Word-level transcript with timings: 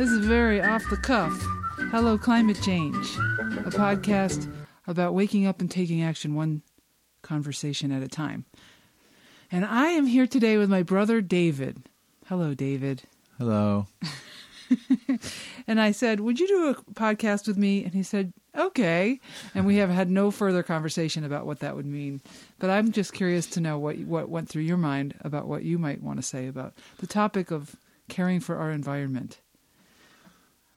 This 0.00 0.12
is 0.12 0.24
very 0.24 0.62
off 0.62 0.88
the 0.88 0.96
cuff. 0.96 1.38
Hello, 1.90 2.16
Climate 2.16 2.58
Change, 2.62 2.96
a 3.66 3.70
podcast 3.70 4.50
about 4.86 5.12
waking 5.12 5.46
up 5.46 5.60
and 5.60 5.70
taking 5.70 6.02
action 6.02 6.34
one 6.34 6.62
conversation 7.20 7.92
at 7.92 8.02
a 8.02 8.08
time. 8.08 8.46
And 9.52 9.62
I 9.62 9.88
am 9.88 10.06
here 10.06 10.26
today 10.26 10.56
with 10.56 10.70
my 10.70 10.82
brother 10.82 11.20
David. 11.20 11.82
Hello, 12.28 12.54
David. 12.54 13.02
Hello. 13.36 13.88
and 15.66 15.78
I 15.78 15.90
said, 15.90 16.20
Would 16.20 16.40
you 16.40 16.48
do 16.48 16.68
a 16.70 16.92
podcast 16.94 17.46
with 17.46 17.58
me? 17.58 17.84
And 17.84 17.92
he 17.92 18.02
said, 18.02 18.32
Okay. 18.56 19.20
And 19.54 19.66
we 19.66 19.76
have 19.76 19.90
had 19.90 20.10
no 20.10 20.30
further 20.30 20.62
conversation 20.62 21.24
about 21.24 21.44
what 21.44 21.60
that 21.60 21.76
would 21.76 21.84
mean. 21.84 22.22
But 22.58 22.70
I'm 22.70 22.90
just 22.90 23.12
curious 23.12 23.44
to 23.48 23.60
know 23.60 23.78
what, 23.78 23.98
what 23.98 24.30
went 24.30 24.48
through 24.48 24.62
your 24.62 24.78
mind 24.78 25.16
about 25.20 25.46
what 25.46 25.62
you 25.62 25.78
might 25.78 26.02
want 26.02 26.16
to 26.16 26.22
say 26.22 26.46
about 26.46 26.72
the 27.00 27.06
topic 27.06 27.50
of 27.50 27.76
caring 28.08 28.40
for 28.40 28.56
our 28.56 28.70
environment. 28.70 29.40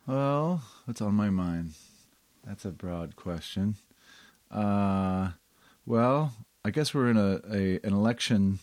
Well, 0.06 0.62
what's 0.84 1.02
on 1.02 1.14
my 1.16 1.30
mind? 1.30 1.76
That's 2.46 2.66
a 2.66 2.72
broad 2.72 3.16
question. 3.16 3.78
Uh, 4.52 5.30
well, 5.86 6.34
I 6.66 6.72
guess 6.72 6.94
we're 6.94 7.10
in 7.10 7.16
a, 7.16 7.40
a 7.50 7.80
an 7.86 7.94
election 7.94 8.60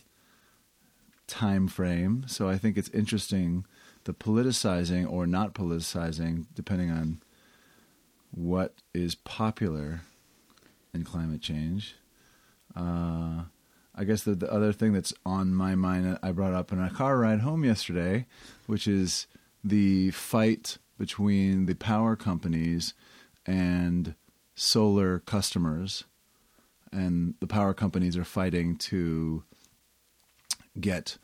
time 1.25 1.67
frame, 1.67 2.25
so 2.27 2.47
I 2.47 2.59
think 2.59 2.77
it's 2.77 2.89
interesting 2.89 3.65
the 4.03 4.13
politicizing 4.13 5.09
or 5.09 5.25
not 5.25 5.55
politicizing, 5.55 6.45
depending 6.53 6.91
on 6.91 7.21
what 8.29 8.75
is 8.93 9.15
popular 9.15 10.01
in 10.93 11.03
climate 11.03 11.41
change. 11.41 11.95
Uh, 12.75 13.45
I 13.95 14.03
guess 14.05 14.21
the, 14.23 14.35
the 14.35 14.51
other 14.51 14.71
thing 14.73 14.93
that's 14.93 15.13
on 15.25 15.55
my 15.55 15.73
mind, 15.73 16.19
I 16.21 16.31
brought 16.33 16.53
up 16.53 16.71
in 16.71 16.79
a 16.79 16.91
car 16.91 17.17
ride 17.17 17.39
home 17.39 17.65
yesterday, 17.65 18.27
which 18.67 18.87
is 18.87 19.25
the 19.63 20.11
fight 20.11 20.77
between 21.01 21.65
the 21.65 21.73
power 21.73 22.15
companies 22.15 22.93
and 23.47 24.13
solar 24.53 25.17
customers. 25.17 26.03
And 26.91 27.33
the 27.39 27.47
power 27.47 27.73
companies 27.73 28.15
are 28.15 28.23
fighting 28.23 28.75
to 28.91 29.43
get 30.79 31.17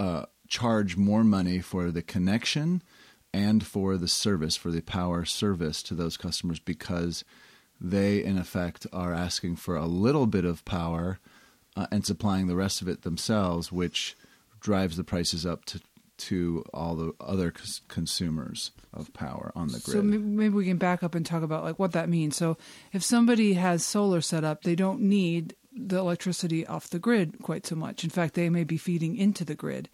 uh, 0.00 0.24
charge 0.48 0.96
more 0.96 1.22
money 1.22 1.60
for 1.60 1.92
the 1.92 2.02
connection 2.02 2.82
and 3.32 3.64
for 3.64 3.96
the 3.96 4.08
service, 4.08 4.56
for 4.56 4.72
the 4.72 4.82
power 4.82 5.24
service 5.24 5.80
to 5.84 5.94
those 5.94 6.16
customers 6.16 6.58
because 6.58 7.24
they, 7.80 8.24
in 8.24 8.36
effect, 8.36 8.84
are 8.92 9.14
asking 9.14 9.54
for 9.54 9.76
a 9.76 9.86
little 9.86 10.26
bit 10.26 10.44
of 10.44 10.64
power 10.64 11.20
uh, 11.76 11.86
and 11.92 12.04
supplying 12.04 12.48
the 12.48 12.56
rest 12.56 12.82
of 12.82 12.88
it 12.88 13.02
themselves, 13.02 13.70
which 13.70 14.16
drives 14.58 14.96
the 14.96 15.04
prices 15.04 15.46
up 15.46 15.64
to 15.66 15.80
to 16.20 16.64
all 16.72 16.94
the 16.94 17.12
other 17.20 17.50
cons- 17.50 17.80
consumers 17.88 18.72
of 18.92 19.12
power 19.12 19.52
on 19.54 19.68
the 19.68 19.80
grid. 19.80 19.96
So 19.96 20.02
maybe 20.02 20.54
we 20.54 20.66
can 20.66 20.76
back 20.76 21.02
up 21.02 21.14
and 21.14 21.24
talk 21.24 21.42
about 21.42 21.64
like 21.64 21.78
what 21.78 21.92
that 21.92 22.08
means. 22.08 22.36
So 22.36 22.56
if 22.92 23.02
somebody 23.02 23.54
has 23.54 23.84
solar 23.84 24.20
set 24.20 24.44
up, 24.44 24.62
they 24.62 24.74
don't 24.74 25.00
need 25.00 25.56
the 25.72 25.98
electricity 25.98 26.66
off 26.66 26.90
the 26.90 26.98
grid 26.98 27.38
quite 27.42 27.66
so 27.66 27.76
much. 27.76 28.04
In 28.04 28.10
fact, 28.10 28.34
they 28.34 28.50
may 28.50 28.64
be 28.64 28.76
feeding 28.76 29.16
into 29.16 29.44
the 29.44 29.54
grid. 29.54 29.88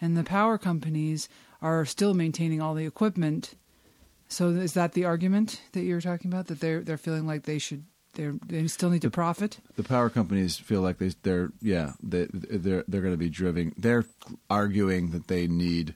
And 0.00 0.16
the 0.16 0.24
power 0.24 0.58
companies 0.58 1.28
are 1.60 1.84
still 1.84 2.14
maintaining 2.14 2.60
all 2.60 2.74
the 2.74 2.86
equipment. 2.86 3.54
So 4.28 4.48
is 4.48 4.74
that 4.74 4.92
the 4.92 5.04
argument 5.04 5.60
that 5.72 5.82
you're 5.82 6.00
talking 6.00 6.30
about 6.32 6.46
that 6.46 6.60
they're 6.60 6.80
they're 6.80 6.96
feeling 6.98 7.26
like 7.26 7.44
they 7.44 7.58
should 7.58 7.84
they 8.14 8.30
they 8.46 8.66
still 8.68 8.90
need 8.90 9.02
to 9.02 9.10
profit? 9.10 9.58
The 9.76 9.82
power 9.82 10.10
companies 10.10 10.56
feel 10.56 10.80
like 10.80 10.98
they 10.98 11.12
they're 11.22 11.52
yeah 11.60 11.92
they 12.02 12.26
they're 12.32 12.84
they're 12.86 13.00
going 13.00 13.14
to 13.14 13.18
be 13.18 13.30
driven. 13.30 13.74
They're 13.76 14.06
arguing 14.48 15.10
that 15.10 15.28
they 15.28 15.46
need 15.46 15.94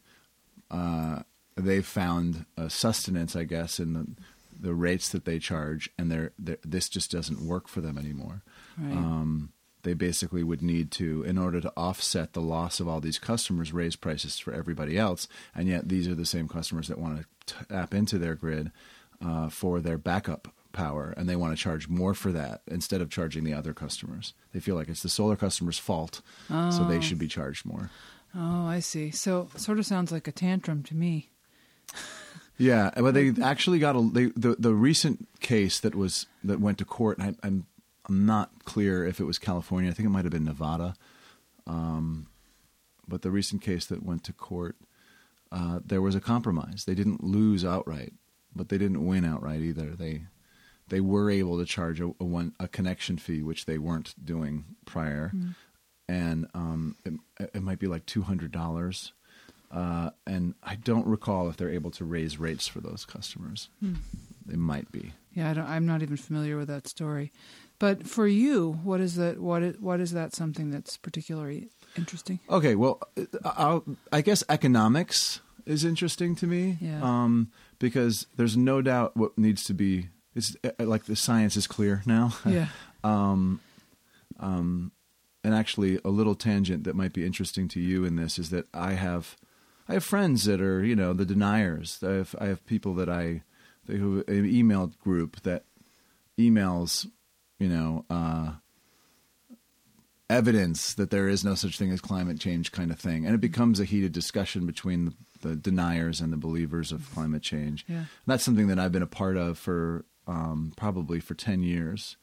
uh, 0.71 1.21
they 1.57 1.81
found 1.81 2.45
a 2.57 2.69
sustenance, 2.69 3.35
I 3.35 3.45
guess, 3.45 3.79
in 3.81 3.93
the 3.95 4.07
the 4.59 4.75
rates 4.75 5.11
that 5.11 5.27
they 5.27 5.39
charge, 5.39 5.91
and 5.99 6.11
they're, 6.11 6.33
they're 6.39 6.59
this 6.65 6.89
just 6.89 7.11
doesn't 7.11 7.47
work 7.47 7.69
for 7.69 7.81
them 7.81 7.99
anymore. 7.99 8.43
Right. 8.79 8.93
Um, 8.93 9.53
they 9.83 9.95
basically 9.95 10.43
would 10.43 10.63
need 10.63 10.91
to, 10.93 11.23
in 11.23 11.39
order 11.39 11.61
to 11.61 11.73
offset 11.77 12.33
the 12.33 12.41
loss 12.41 12.81
of 12.81 12.89
all 12.89 13.01
these 13.01 13.21
customers, 13.21 13.73
raise 13.73 13.95
prices 13.95 14.37
for 14.37 14.53
everybody 14.53 14.99
else. 14.99 15.29
And 15.55 15.69
yet, 15.69 15.89
these 15.89 16.09
are 16.09 16.15
the 16.15 16.27
same 16.27 16.49
customers 16.49 16.89
that 16.89 16.99
want 16.99 17.25
to 17.47 17.55
tap 17.69 17.95
into 17.95 18.19
their 18.19 18.35
grid 18.35 18.73
uh, 19.25 19.49
for 19.49 19.81
their 19.81 19.97
backup 19.99 20.49
power, 20.77 21.15
and 21.17 21.29
they 21.29 21.37
want 21.37 21.57
to 21.57 21.63
charge 21.63 21.89
more 21.89 22.15
for 22.15 22.31
that 22.33 22.61
instead 22.69 23.01
of 23.01 23.11
charging 23.11 23.43
the 23.43 23.55
other 23.55 23.73
customers. 23.73 24.35
They 24.53 24.61
feel 24.61 24.77
like 24.77 24.89
it's 24.89 25.03
the 25.03 25.09
solar 25.09 25.35
customers' 25.35 25.79
fault, 25.79 26.21
oh. 26.51 26.71
so 26.71 26.85
they 26.85 27.01
should 27.01 27.19
be 27.19 27.27
charged 27.29 27.65
more. 27.65 27.91
Oh, 28.37 28.67
I 28.67 28.81
see. 28.81 29.11
So, 29.11 29.49
sort 29.57 29.79
of 29.79 29.87
sounds 29.87 30.13
like 30.13 30.29
a 30.29 30.33
tantrum 30.33 30.83
to 30.85 30.95
me. 30.95 31.31
yeah, 32.59 32.91
but 32.95 33.15
they 33.15 33.33
actually 33.43 33.79
got 33.79 33.97
a 33.97 34.03
they, 34.13 34.27
the 34.37 34.57
the 34.59 34.75
recent 34.75 35.27
case 35.41 35.81
that 35.81 35.95
was 35.95 36.27
that 36.45 36.61
went 36.61 36.79
to 36.79 36.85
court. 36.85 37.19
I, 37.21 37.35
I'm 37.43 37.67
I'm 38.09 38.27
not 38.27 38.65
clear 38.65 39.05
if 39.07 39.21
it 39.21 39.25
was 39.25 39.39
California. 39.39 39.91
I 39.91 39.95
think 39.95 40.07
it 40.07 40.11
might 40.11 40.25
have 40.25 40.33
been 40.33 40.45
Nevada. 40.45 40.95
Um, 41.67 42.29
but 43.09 43.23
the 43.23 43.31
recent 43.31 43.63
case 43.63 43.87
that 43.87 44.05
went 44.05 44.25
to 44.25 44.33
court, 44.33 44.77
uh, 45.51 45.81
there 45.85 46.03
was 46.03 46.15
a 46.15 46.21
compromise. 46.21 46.85
They 46.85 46.95
didn't 46.95 47.25
lose 47.25 47.65
outright, 47.65 48.13
but 48.55 48.69
they 48.69 48.79
didn't 48.79 49.05
win 49.05 49.25
outright 49.25 49.61
either. 49.61 49.91
They 49.97 50.23
they 50.89 51.01
were 51.01 51.31
able 51.31 51.59
to 51.59 51.65
charge 51.65 52.01
a, 52.01 52.07
a, 52.21 52.25
one, 52.25 52.55
a 52.61 52.69
connection 52.69 53.19
fee, 53.19 53.43
which 53.43 53.67
they 53.67 53.79
weren't 53.79 54.15
doing 54.23 54.65
prior, 54.85 55.33
mm. 55.35 55.55
and 56.09 56.47
um, 56.55 56.97
it, 57.05 57.15
it, 57.55 57.63
might 57.63 57.79
be 57.79 57.87
like 57.87 58.07
two 58.07 58.23
hundred 58.23 58.53
dollars. 58.53 59.13
Uh, 59.71 60.11
and 60.27 60.55
I 60.63 60.77
don't 60.77 61.07
recall 61.07 61.49
if 61.49 61.57
they're 61.57 61.71
able 61.71 61.91
to 61.93 62.05
raise 62.05 62.39
rates 62.39 62.69
for 62.69 62.81
those 62.81 63.05
customers. 63.05 63.69
Mm. 63.83 63.97
They 64.47 64.57
might 64.57 64.93
be. 64.93 65.13
Yeah, 65.35 65.65
I 65.67 65.77
am 65.77 65.87
not 65.87 66.03
even 66.03 66.17
familiar 66.17 66.57
with 66.57 66.69
that 66.69 66.87
story. 66.87 67.33
But 67.79 68.07
for 68.07 68.27
you, 68.27 68.79
what 68.85 69.01
is 69.01 69.17
that? 69.17 69.39
What 69.41 69.63
is, 69.63 69.79
what 69.81 70.01
is 70.01 70.13
that 70.13 70.35
something 70.35 70.71
that's 70.71 70.97
particularly 70.97 71.69
interesting? 71.97 72.41
Okay, 72.49 72.75
well, 72.75 73.01
I'll, 73.45 73.85
i 74.13 74.23
guess 74.23 74.43
economics 74.49 75.41
is 75.67 75.85
interesting 75.85 76.37
to 76.37 76.47
me. 76.47 76.79
Yeah. 76.81 77.03
Um, 77.03 77.51
because 77.79 78.27
there's 78.37 78.57
no 78.57 78.81
doubt 78.81 79.17
what 79.17 79.37
needs 79.37 79.65
to 79.65 79.75
be. 79.75 80.09
It's 80.37 80.57
uh, 80.63 80.85
like 80.85 81.07
the 81.07 81.17
science 81.17 81.57
is 81.57 81.67
clear 81.67 82.03
now. 82.07 82.35
Yeah. 82.47 82.69
um, 83.03 83.61
um, 84.39 84.93
and 85.43 85.55
actually, 85.55 85.99
a 86.05 86.11
little 86.11 86.35
tangent 86.35 86.85
that 86.85 86.95
might 86.95 87.13
be 87.13 87.25
interesting 87.25 87.69
to 87.69 87.81
you 87.81 88.05
in 88.05 88.17
this 88.17 88.39
is 88.39 88.51
that 88.51 88.67
I 88.75 88.93
have, 88.93 89.37
I 89.89 89.95
have 89.95 90.05
friends 90.05 90.45
that 90.45 90.61
are 90.61 90.85
you 90.85 90.95
know 90.95 91.13
the 91.13 91.25
deniers. 91.25 91.99
I 92.03 92.13
have 92.13 92.35
I 92.39 92.47
have 92.47 92.65
people 92.67 92.95
that 92.95 93.09
I, 93.09 93.43
who 93.87 94.23
an 94.29 94.45
email 94.45 94.93
group 95.03 95.41
that 95.43 95.65
emails 96.39 97.07
you 97.59 97.69
know, 97.69 98.05
uh, 98.11 98.53
evidence 100.29 100.95
that 100.95 101.11
there 101.11 101.29
is 101.29 101.45
no 101.45 101.55
such 101.55 101.79
thing 101.79 101.91
as 101.91 102.01
climate 102.01 102.41
change 102.41 102.73
kind 102.73 102.91
of 102.91 102.99
thing. 102.99 103.25
And 103.25 103.35
it 103.35 103.41
becomes 103.41 103.81
a 103.81 103.85
heated 103.85 104.13
discussion 104.13 104.67
between 104.67 105.07
the, 105.07 105.49
the 105.49 105.57
deniers 105.57 106.21
and 106.21 106.33
the 106.33 106.37
believers 106.37 106.93
of 106.93 107.11
climate 107.15 107.43
change. 107.43 107.85
Yeah. 107.89 108.05
That's 108.27 108.45
something 108.45 108.67
that 108.69 108.79
I've 108.79 108.93
been 108.93 109.03
a 109.03 109.07
part 109.07 109.37
of 109.37 109.59
for 109.59 110.05
um, 110.27 110.73
probably 110.77 111.21
for 111.21 111.35
10 111.35 111.63
years. 111.63 112.17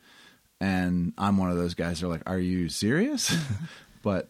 And 0.59 1.13
I'm 1.17 1.37
one 1.37 1.51
of 1.51 1.57
those 1.57 1.73
guys 1.73 1.99
that 1.99 2.07
are 2.07 2.09
like, 2.09 2.23
are 2.25 2.39
you 2.39 2.69
serious? 2.69 3.35
but, 4.01 4.29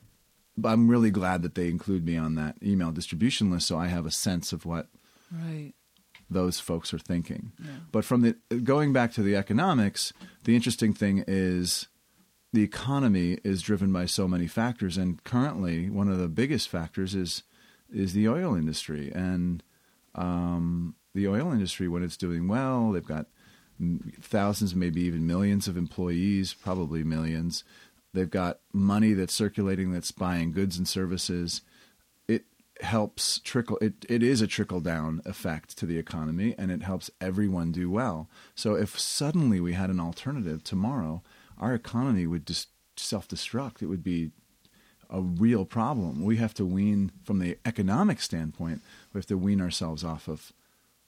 but 0.58 0.70
I'm 0.70 0.90
really 0.90 1.12
glad 1.12 1.44
that 1.44 1.56
they 1.56 1.70
include 1.70 2.06
me 2.06 2.18
on 2.18 2.36
that 2.36 2.56
email 2.64 2.92
distribution 2.92 3.52
list 3.52 3.68
so 3.68 3.78
I 3.78 3.88
have 3.88 4.06
a 4.06 4.12
sense 4.12 4.54
of 4.54 4.66
what 4.66 4.88
right 5.32 5.74
those 6.34 6.60
folks 6.60 6.94
are 6.94 7.00
thinking. 7.00 7.52
Yeah. 7.64 7.72
But 7.92 8.06
from 8.06 8.22
the 8.22 8.34
going 8.60 8.94
back 8.94 9.14
to 9.14 9.24
the 9.24 9.36
economics, 9.36 10.14
the 10.44 10.56
interesting 10.56 10.94
thing 10.94 11.24
is 11.28 11.88
the 12.52 12.64
economy 12.64 13.40
is 13.44 13.62
driven 13.62 13.94
by 13.94 14.06
so 14.06 14.28
many 14.28 14.48
factors, 14.48 14.98
and 14.98 15.24
currently 15.24 15.90
one 15.90 16.10
of 16.10 16.18
the 16.18 16.28
biggest 16.28 16.70
factors 16.70 17.16
is 17.16 17.44
is 17.92 18.14
the 18.14 18.28
oil 18.28 18.56
industry. 18.56 19.12
And 19.14 19.64
um, 20.16 20.96
the 21.14 21.28
oil 21.28 21.52
industry, 21.52 21.88
when 21.88 22.04
it's 22.04 22.18
doing 22.18 22.48
well, 22.48 22.92
they've 22.92 23.06
got 23.06 23.28
thousands, 24.22 24.76
maybe 24.76 25.02
even 25.02 25.28
millions 25.28 25.68
of 25.68 25.78
employees, 25.78 26.54
probably 26.54 27.04
millions. 27.04 27.64
They've 28.14 28.30
got 28.30 28.60
money 28.72 29.14
that's 29.14 29.34
circulating 29.34 29.92
that's 29.92 30.12
buying 30.12 30.52
goods 30.52 30.78
and 30.78 30.88
services. 30.88 31.62
It 32.28 32.46
helps 32.82 33.40
trickle 33.40 33.78
it, 33.82 34.06
it 34.08 34.22
is 34.22 34.42
a 34.42 34.48
trickle 34.48 34.80
down 34.80 35.22
effect 35.26 35.78
to 35.80 35.86
the 35.86 35.98
economy 35.98 36.54
and 36.58 36.72
it 36.72 36.84
helps 36.84 37.10
everyone 37.20 37.72
do 37.72 37.90
well. 37.90 38.30
So 38.56 38.76
if 38.76 39.00
suddenly 39.00 39.60
we 39.60 39.74
had 39.74 39.90
an 39.90 40.00
alternative 40.00 40.64
tomorrow 40.64 41.24
our 41.58 41.74
economy 41.74 42.28
would 42.28 42.46
just 42.46 42.70
self-destruct. 42.98 43.82
It 43.82 43.88
would 43.88 44.04
be 44.04 44.32
a 45.10 45.22
real 45.22 45.66
problem. 45.66 46.24
We 46.24 46.38
have 46.38 46.54
to 46.56 46.66
wean 46.66 47.12
from 47.24 47.40
the 47.40 47.58
economic 47.66 48.20
standpoint 48.20 48.82
we 49.14 49.20
have 49.20 49.26
to 49.28 49.38
wean 49.38 49.62
ourselves 49.62 50.04
off 50.04 50.28
of 50.28 50.52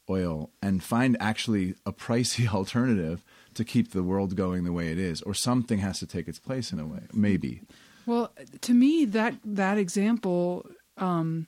oil 0.10 0.52
and 0.62 0.84
find 0.84 1.18
actually 1.19 1.75
a 1.86 1.92
pricey 1.92 2.48
alternative 2.54 3.24
to 3.54 3.63
keep 3.63 3.92
the 3.92 4.04
world 4.04 4.36
going 4.36 4.63
the 4.63 4.74
way 4.74 4.92
it 4.92 5.00
is 5.00 5.22
or 5.22 5.34
something 5.34 5.80
has 5.80 6.00
to 6.00 6.07
take 6.07 6.28
its 6.28 6.40
place 6.40 6.72
in 6.72 6.80
a 6.80 6.86
way 6.86 7.02
maybe 7.13 7.62
well 8.06 8.31
to 8.62 8.74
me 8.74 9.06
that 9.06 9.36
that 9.44 9.78
example 9.78 10.66
um, 10.98 11.48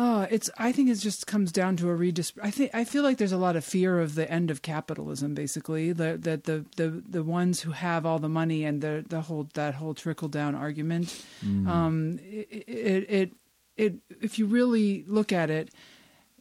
Oh, 0.00 0.28
it's. 0.30 0.48
I 0.56 0.70
think 0.70 0.90
it 0.90 0.94
just 0.94 1.26
comes 1.26 1.50
down 1.50 1.76
to 1.78 1.90
a 1.90 1.96
redis. 1.96 2.32
I 2.40 2.52
think 2.52 2.70
I 2.72 2.84
feel 2.84 3.02
like 3.02 3.18
there's 3.18 3.32
a 3.32 3.36
lot 3.36 3.56
of 3.56 3.64
fear 3.64 3.98
of 3.98 4.14
the 4.14 4.30
end 4.30 4.48
of 4.48 4.62
capitalism. 4.62 5.34
Basically, 5.34 5.90
that 5.90 6.22
the, 6.22 6.36
the 6.36 6.64
the 6.76 7.02
the 7.04 7.24
ones 7.24 7.62
who 7.62 7.72
have 7.72 8.06
all 8.06 8.20
the 8.20 8.28
money 8.28 8.64
and 8.64 8.80
the 8.80 9.04
the 9.08 9.22
whole 9.22 9.48
that 9.54 9.74
whole 9.74 9.94
trickle 9.94 10.28
down 10.28 10.54
argument. 10.54 11.24
Um, 11.68 12.20
it, 12.22 12.64
it 12.68 13.10
it 13.10 13.32
it 13.76 13.94
if 14.20 14.38
you 14.38 14.46
really 14.46 15.04
look 15.08 15.32
at 15.32 15.50
it, 15.50 15.70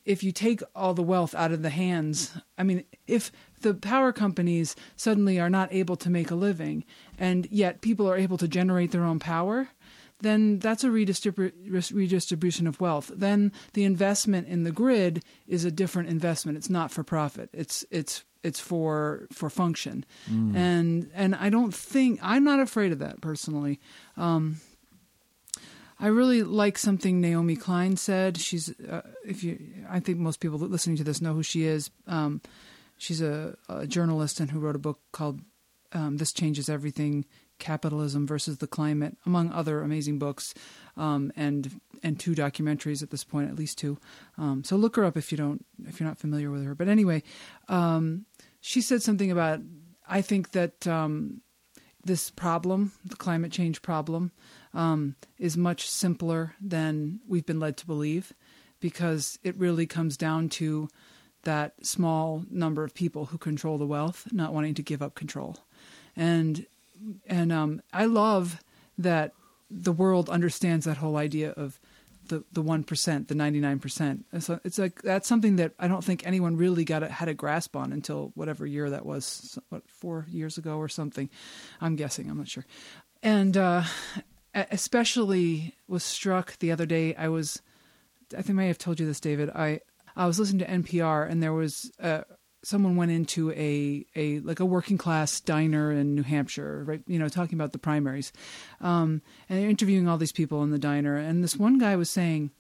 if 0.07 0.23
you 0.23 0.31
take 0.31 0.63
all 0.73 0.93
the 0.93 1.03
wealth 1.03 1.35
out 1.35 1.51
of 1.51 1.61
the 1.61 1.69
hands, 1.69 2.31
I 2.57 2.63
mean, 2.63 2.85
if 3.07 3.29
the 3.61 3.73
power 3.73 4.13
companies 4.13 4.73
suddenly 4.95 5.37
are 5.37 5.49
not 5.49 5.73
able 5.73 5.97
to 5.97 6.09
make 6.09 6.31
a 6.31 6.35
living, 6.35 6.85
and 7.19 7.45
yet 7.51 7.81
people 7.81 8.09
are 8.09 8.17
able 8.17 8.37
to 8.37 8.47
generate 8.47 8.91
their 8.91 9.03
own 9.03 9.19
power, 9.19 9.67
then 10.21 10.59
that's 10.59 10.85
a 10.85 10.87
redistribu- 10.87 11.51
redistribution 11.93 12.67
of 12.67 12.79
wealth. 12.79 13.11
Then 13.13 13.51
the 13.73 13.83
investment 13.83 14.47
in 14.47 14.63
the 14.63 14.71
grid 14.71 15.23
is 15.45 15.65
a 15.65 15.71
different 15.71 16.07
investment. 16.07 16.57
It's 16.57 16.69
not 16.69 16.89
for 16.89 17.03
profit. 17.03 17.49
It's 17.53 17.85
it's 17.91 18.23
it's 18.43 18.61
for 18.61 19.27
for 19.33 19.49
function, 19.49 20.05
and 20.55 21.11
and 21.13 21.35
I 21.35 21.49
don't 21.49 21.73
think 21.73 22.19
I'm 22.23 22.45
not 22.45 22.61
afraid 22.61 22.93
of 22.93 22.99
that 22.99 23.19
personally. 23.19 23.81
Um, 24.15 24.61
I 25.99 26.07
really 26.07 26.43
like 26.43 26.77
something 26.77 27.19
Naomi 27.19 27.55
Klein 27.55 27.97
said. 27.97 28.37
She's 28.37 28.69
uh, 28.79 29.01
if 29.25 29.43
you, 29.43 29.59
I 29.89 29.99
think 29.99 30.19
most 30.19 30.39
people 30.39 30.59
listening 30.59 30.97
to 30.97 31.03
this 31.03 31.21
know 31.21 31.33
who 31.33 31.43
she 31.43 31.63
is. 31.63 31.89
Um, 32.05 32.41
she's 32.97 33.21
a, 33.21 33.57
a 33.67 33.87
journalist 33.87 34.39
and 34.39 34.51
who 34.51 34.59
wrote 34.59 34.75
a 34.75 34.79
book 34.79 34.99
called 35.11 35.41
um, 35.93 36.17
"This 36.17 36.31
Changes 36.31 36.69
Everything: 36.69 37.25
Capitalism 37.57 38.27
versus 38.27 38.59
the 38.59 38.67
Climate," 38.67 39.17
among 39.25 39.51
other 39.51 39.81
amazing 39.81 40.19
books, 40.19 40.53
um, 40.97 41.31
and 41.35 41.81
and 42.03 42.19
two 42.19 42.35
documentaries 42.35 43.01
at 43.01 43.09
this 43.09 43.23
point, 43.23 43.49
at 43.49 43.55
least 43.55 43.79
two. 43.79 43.97
Um, 44.37 44.63
so 44.63 44.75
look 44.75 44.97
her 44.97 45.05
up 45.05 45.17
if 45.17 45.31
you 45.31 45.37
don't 45.37 45.65
if 45.87 45.99
you're 45.99 46.07
not 46.07 46.19
familiar 46.19 46.51
with 46.51 46.63
her. 46.63 46.75
But 46.75 46.89
anyway, 46.89 47.23
um, 47.69 48.25
she 48.61 48.81
said 48.81 49.01
something 49.01 49.31
about 49.31 49.61
I 50.07 50.21
think 50.21 50.51
that 50.51 50.85
um, 50.85 51.41
this 52.03 52.29
problem, 52.29 52.93
the 53.03 53.15
climate 53.15 53.51
change 53.51 53.81
problem, 53.81 54.31
um, 54.77 55.15
is 55.37 55.57
much 55.57 55.89
simpler 55.89 56.53
than 56.61 57.19
we've 57.27 57.45
been 57.45 57.59
led 57.59 57.75
to 57.77 57.85
believe, 57.85 58.33
because 58.79 59.39
it 59.43 59.57
really 59.57 59.87
comes 59.87 60.17
down 60.17 60.49
to 60.49 60.87
that 61.43 61.73
small 61.81 62.43
number 62.49 62.83
of 62.83 62.93
people 62.93 63.25
who 63.25 63.37
control 63.37 63.77
the 63.77 63.87
wealth 63.87 64.27
not 64.31 64.53
wanting 64.53 64.75
to 64.75 64.83
give 64.83 65.01
up 65.05 65.15
control, 65.15 65.57
and 66.15 66.65
and 67.27 67.51
um, 67.51 67.81
I 67.91 68.05
love 68.05 68.59
that 68.97 69.31
the 69.69 69.91
world 69.91 70.29
understands 70.29 70.85
that 70.85 70.97
whole 70.97 71.17
idea 71.17 71.51
of 71.51 71.79
the 72.27 72.43
the 72.51 72.61
one 72.61 72.83
percent, 72.83 73.27
the 73.27 73.35
ninety 73.35 73.59
nine 73.59 73.79
percent. 73.79 74.25
So 74.39 74.59
it's 74.63 74.77
like 74.77 75.01
that's 75.01 75.27
something 75.27 75.57
that 75.57 75.71
I 75.79 75.87
don't 75.87 76.03
think 76.03 76.25
anyone 76.25 76.57
really 76.57 76.83
got 76.83 77.03
a, 77.03 77.07
had 77.07 77.29
a 77.29 77.33
grasp 77.33 77.75
on 77.75 77.93
until 77.93 78.31
whatever 78.35 78.65
year 78.65 78.89
that 78.89 79.05
was, 79.05 79.57
what 79.69 79.83
four 79.87 80.25
years 80.29 80.57
ago 80.57 80.77
or 80.77 80.89
something. 80.89 81.29
I'm 81.79 81.95
guessing. 81.95 82.29
I'm 82.29 82.37
not 82.37 82.49
sure. 82.49 82.65
And 83.23 83.55
uh, 83.55 83.83
especially 84.71 85.75
was 85.87 86.03
struck 86.03 86.57
the 86.59 86.71
other 86.71 86.85
day. 86.85 87.15
I 87.15 87.27
was, 87.27 87.61
I 88.33 88.41
think 88.41 88.51
I 88.51 88.53
may 88.53 88.67
have 88.67 88.77
told 88.77 88.99
you 88.99 89.05
this, 89.05 89.19
David. 89.19 89.49
I 89.49 89.81
I 90.15 90.25
was 90.25 90.39
listening 90.39 90.65
to 90.65 90.71
NPR 90.71 91.29
and 91.29 91.41
there 91.41 91.53
was. 91.53 91.91
Uh, 92.01 92.21
someone 92.63 92.97
went 92.97 93.11
into 93.11 93.51
a, 93.51 94.05
a 94.15 94.39
like 94.39 94.59
a 94.59 94.65
working 94.65 94.97
class 94.97 95.39
diner 95.39 95.91
in 95.91 96.15
New 96.15 96.23
Hampshire, 96.23 96.83
right? 96.85 97.01
You 97.07 97.17
know, 97.17 97.29
talking 97.29 97.57
about 97.57 97.71
the 97.71 97.77
primaries, 97.77 98.33
um, 98.81 99.21
and 99.47 99.59
they're 99.59 99.69
interviewing 99.69 100.07
all 100.07 100.17
these 100.17 100.33
people 100.33 100.63
in 100.63 100.71
the 100.71 100.79
diner. 100.79 101.15
And 101.15 101.43
this 101.43 101.55
one 101.55 101.77
guy 101.77 101.95
was 101.95 102.09
saying, 102.09 102.51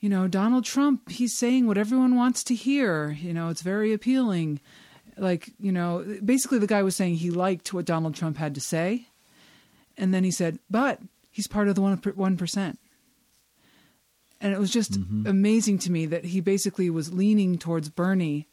you 0.00 0.08
know, 0.08 0.28
Donald 0.28 0.64
Trump, 0.64 1.10
he's 1.10 1.36
saying 1.36 1.66
what 1.66 1.78
everyone 1.78 2.14
wants 2.14 2.44
to 2.44 2.54
hear. 2.54 3.10
You 3.20 3.34
know, 3.34 3.48
it's 3.48 3.62
very 3.62 3.92
appealing. 3.92 4.60
Like, 5.16 5.50
you 5.58 5.72
know, 5.72 6.04
basically 6.24 6.58
the 6.58 6.66
guy 6.66 6.82
was 6.82 6.96
saying 6.96 7.16
he 7.16 7.30
liked 7.30 7.72
what 7.72 7.84
Donald 7.84 8.14
Trump 8.14 8.36
had 8.36 8.54
to 8.54 8.60
say, 8.60 9.08
and 9.96 10.12
then 10.12 10.24
he 10.24 10.30
said, 10.30 10.58
but 10.70 11.00
he's 11.30 11.46
part 11.46 11.68
of 11.68 11.74
the 11.74 11.80
one 11.80 11.96
one 11.96 12.36
percent. 12.36 12.78
And 14.40 14.52
it 14.52 14.58
was 14.58 14.70
just 14.70 14.92
mm-hmm. 14.92 15.26
amazing 15.26 15.78
to 15.80 15.92
me 15.92 16.06
that 16.06 16.26
he 16.26 16.40
basically 16.40 16.90
was 16.90 17.12
leaning 17.12 17.56
towards 17.56 17.88
Bernie 17.88 18.46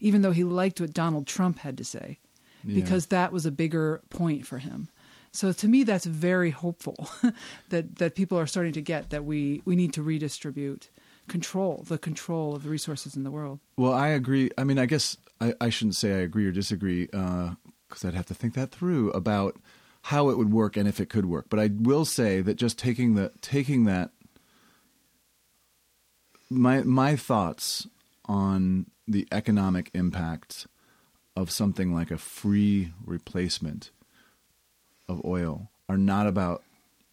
even 0.00 0.22
though 0.22 0.32
he 0.32 0.44
liked 0.44 0.80
what 0.80 0.94
Donald 0.94 1.26
Trump 1.26 1.58
had 1.58 1.76
to 1.78 1.84
say, 1.84 2.18
yeah. 2.64 2.74
because 2.74 3.06
that 3.06 3.32
was 3.32 3.46
a 3.46 3.50
bigger 3.50 4.00
point 4.10 4.46
for 4.46 4.58
him. 4.58 4.88
So 5.32 5.52
to 5.52 5.68
me, 5.68 5.84
that's 5.84 6.06
very 6.06 6.50
hopeful 6.50 7.08
that 7.68 7.96
that 7.98 8.16
people 8.16 8.38
are 8.38 8.46
starting 8.46 8.72
to 8.72 8.80
get 8.80 9.10
that 9.10 9.24
we 9.24 9.62
we 9.64 9.76
need 9.76 9.92
to 9.92 10.02
redistribute 10.02 10.90
control 11.28 11.84
the 11.86 11.98
control 11.98 12.56
of 12.56 12.64
the 12.64 12.68
resources 12.68 13.14
in 13.14 13.22
the 13.22 13.30
world. 13.30 13.60
Well, 13.76 13.92
I 13.92 14.08
agree. 14.08 14.50
I 14.58 14.64
mean, 14.64 14.78
I 14.78 14.86
guess 14.86 15.16
I, 15.40 15.54
I 15.60 15.68
shouldn't 15.68 15.94
say 15.94 16.14
I 16.14 16.18
agree 16.18 16.46
or 16.46 16.50
disagree 16.50 17.06
because 17.06 18.04
uh, 18.04 18.08
I'd 18.08 18.14
have 18.14 18.26
to 18.26 18.34
think 18.34 18.54
that 18.54 18.72
through 18.72 19.12
about 19.12 19.56
how 20.02 20.30
it 20.30 20.38
would 20.38 20.52
work 20.52 20.76
and 20.76 20.88
if 20.88 21.00
it 21.00 21.08
could 21.08 21.26
work. 21.26 21.46
But 21.48 21.60
I 21.60 21.70
will 21.72 22.04
say 22.04 22.40
that 22.40 22.54
just 22.54 22.78
taking 22.78 23.14
the 23.14 23.32
taking 23.40 23.84
that 23.84 24.10
my 26.48 26.82
my 26.82 27.16
thoughts 27.16 27.86
on 28.26 28.86
the 29.06 29.26
economic 29.32 29.90
impact 29.94 30.66
of 31.36 31.50
something 31.50 31.94
like 31.94 32.10
a 32.10 32.18
free 32.18 32.92
replacement 33.04 33.90
of 35.08 35.24
oil 35.24 35.70
are 35.88 35.98
not 35.98 36.26
about 36.26 36.62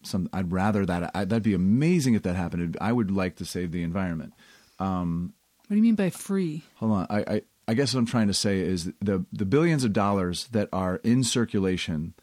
some. 0.03 0.29
I'd 0.31 0.51
rather 0.51 0.85
that. 0.85 1.11
I, 1.13 1.25
that'd 1.25 1.43
be 1.43 1.53
amazing 1.53 2.13
if 2.13 2.23
that 2.23 2.35
happened. 2.35 2.77
I 2.79 2.91
would 2.91 3.11
like 3.11 3.35
to 3.37 3.45
save 3.45 3.71
the 3.71 3.83
environment. 3.83 4.33
Um, 4.79 5.33
what 5.67 5.73
do 5.73 5.75
you 5.75 5.83
mean 5.83 5.95
by 5.95 6.09
free? 6.09 6.63
Hold 6.75 6.91
on. 6.93 7.07
I, 7.09 7.19
I, 7.19 7.41
I 7.67 7.73
guess 7.73 7.93
what 7.93 7.99
I'm 7.99 8.05
trying 8.05 8.27
to 8.27 8.33
say 8.33 8.59
is 8.59 8.91
the 9.01 9.25
the 9.33 9.45
billions 9.45 9.83
of 9.83 9.93
dollars 9.93 10.47
that 10.51 10.69
are 10.71 10.97
in 11.03 11.23
circulation 11.23 12.13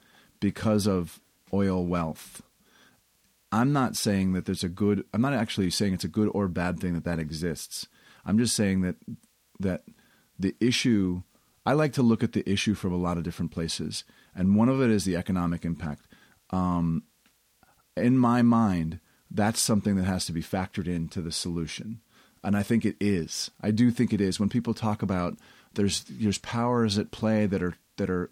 because 0.44 0.86
of 0.86 1.20
oil 1.54 1.86
wealth. 1.86 2.42
I'm 3.50 3.72
not 3.72 3.96
saying 3.96 4.34
that 4.34 4.44
there's 4.44 4.62
a 4.62 4.68
good. 4.68 5.04
I'm 5.14 5.22
not 5.22 5.32
actually 5.32 5.70
saying 5.70 5.94
it's 5.94 6.04
a 6.04 6.08
good 6.08 6.28
or 6.34 6.48
bad 6.48 6.78
thing 6.78 6.92
that 6.92 7.04
that 7.04 7.18
exists. 7.18 7.88
I'm 8.26 8.36
just 8.36 8.54
saying 8.54 8.82
that 8.82 8.96
that 9.58 9.84
the 10.38 10.54
issue 10.60 11.22
I 11.64 11.72
like 11.72 11.94
to 11.94 12.02
look 12.02 12.22
at 12.22 12.32
the 12.32 12.46
issue 12.46 12.74
from 12.74 12.92
a 12.92 12.98
lot 12.98 13.16
of 13.16 13.22
different 13.22 13.52
places, 13.52 14.04
and 14.34 14.54
one 14.54 14.68
of 14.68 14.82
it 14.82 14.90
is 14.90 15.06
the 15.06 15.16
economic 15.16 15.64
impact. 15.64 16.02
Um, 16.50 17.04
in 17.96 18.18
my 18.18 18.42
mind, 18.42 19.00
that's 19.30 19.60
something 19.60 19.96
that 19.96 20.04
has 20.04 20.26
to 20.26 20.32
be 20.32 20.42
factored 20.42 20.86
into 20.86 21.22
the 21.22 21.32
solution, 21.32 22.02
and 22.42 22.54
I 22.54 22.62
think 22.62 22.84
it 22.84 22.96
is. 23.00 23.50
I 23.62 23.70
do 23.70 23.90
think 23.90 24.12
it 24.12 24.20
is. 24.20 24.38
When 24.38 24.50
people 24.50 24.74
talk 24.74 25.00
about 25.00 25.38
there's 25.72 26.04
there's 26.04 26.36
powers 26.36 26.98
at 26.98 27.12
play 27.12 27.46
that 27.46 27.62
are 27.62 27.76
that 27.96 28.10
are 28.10 28.30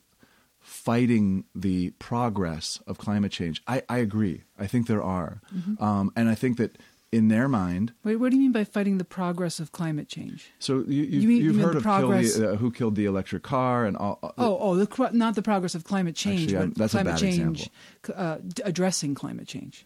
fighting 0.62 1.44
the 1.54 1.90
progress 1.98 2.80
of 2.86 2.98
climate 2.98 3.32
change, 3.32 3.62
I, 3.66 3.82
I 3.88 3.98
agree. 3.98 4.42
I 4.58 4.66
think 4.66 4.86
there 4.86 5.02
are, 5.02 5.40
mm-hmm. 5.54 5.82
um, 5.82 6.12
and 6.16 6.28
I 6.28 6.34
think 6.34 6.56
that 6.58 6.78
in 7.12 7.28
their 7.28 7.46
mind. 7.46 7.92
Wait, 8.02 8.16
what 8.16 8.30
do 8.30 8.36
you 8.36 8.42
mean 8.42 8.52
by 8.52 8.64
fighting 8.64 8.96
the 8.96 9.04
progress 9.04 9.60
of 9.60 9.70
climate 9.70 10.08
change? 10.08 10.50
So 10.58 10.84
you, 10.88 11.02
you've, 11.02 11.22
you 11.22 11.28
mean, 11.28 11.42
you've 11.42 11.56
you 11.56 11.62
heard 11.62 11.76
of 11.76 11.82
the, 11.82 12.52
uh, 12.52 12.56
who 12.56 12.70
killed 12.70 12.94
the 12.96 13.04
electric 13.04 13.42
car 13.42 13.84
and 13.84 13.96
all. 13.96 14.18
Uh, 14.22 14.30
oh, 14.38 14.58
oh, 14.58 14.76
the, 14.76 15.10
not 15.12 15.34
the 15.34 15.42
progress 15.42 15.74
of 15.74 15.84
climate 15.84 16.16
change, 16.16 16.54
Actually, 16.54 16.68
but 16.68 16.78
that's 16.78 16.92
climate 16.92 17.18
change, 17.18 17.70
uh, 18.14 18.38
addressing 18.64 19.14
climate 19.14 19.46
change. 19.46 19.84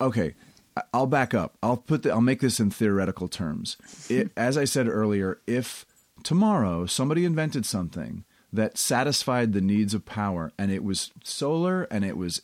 Okay, 0.00 0.34
I'll 0.94 1.06
back 1.06 1.34
up. 1.34 1.58
I'll 1.62 1.76
put 1.76 2.04
the, 2.04 2.12
I'll 2.12 2.20
make 2.20 2.40
this 2.40 2.60
in 2.60 2.70
theoretical 2.70 3.28
terms. 3.28 3.76
It, 4.08 4.30
as 4.36 4.56
I 4.56 4.64
said 4.64 4.88
earlier, 4.88 5.40
if 5.46 5.84
tomorrow 6.22 6.86
somebody 6.86 7.24
invented 7.24 7.66
something 7.66 8.24
that 8.52 8.78
satisfied 8.78 9.52
the 9.52 9.60
needs 9.60 9.94
of 9.94 10.04
power 10.04 10.52
and 10.58 10.70
it 10.70 10.82
was 10.82 11.12
solar 11.22 11.84
and 11.84 12.04
it 12.04 12.16
was 12.16 12.42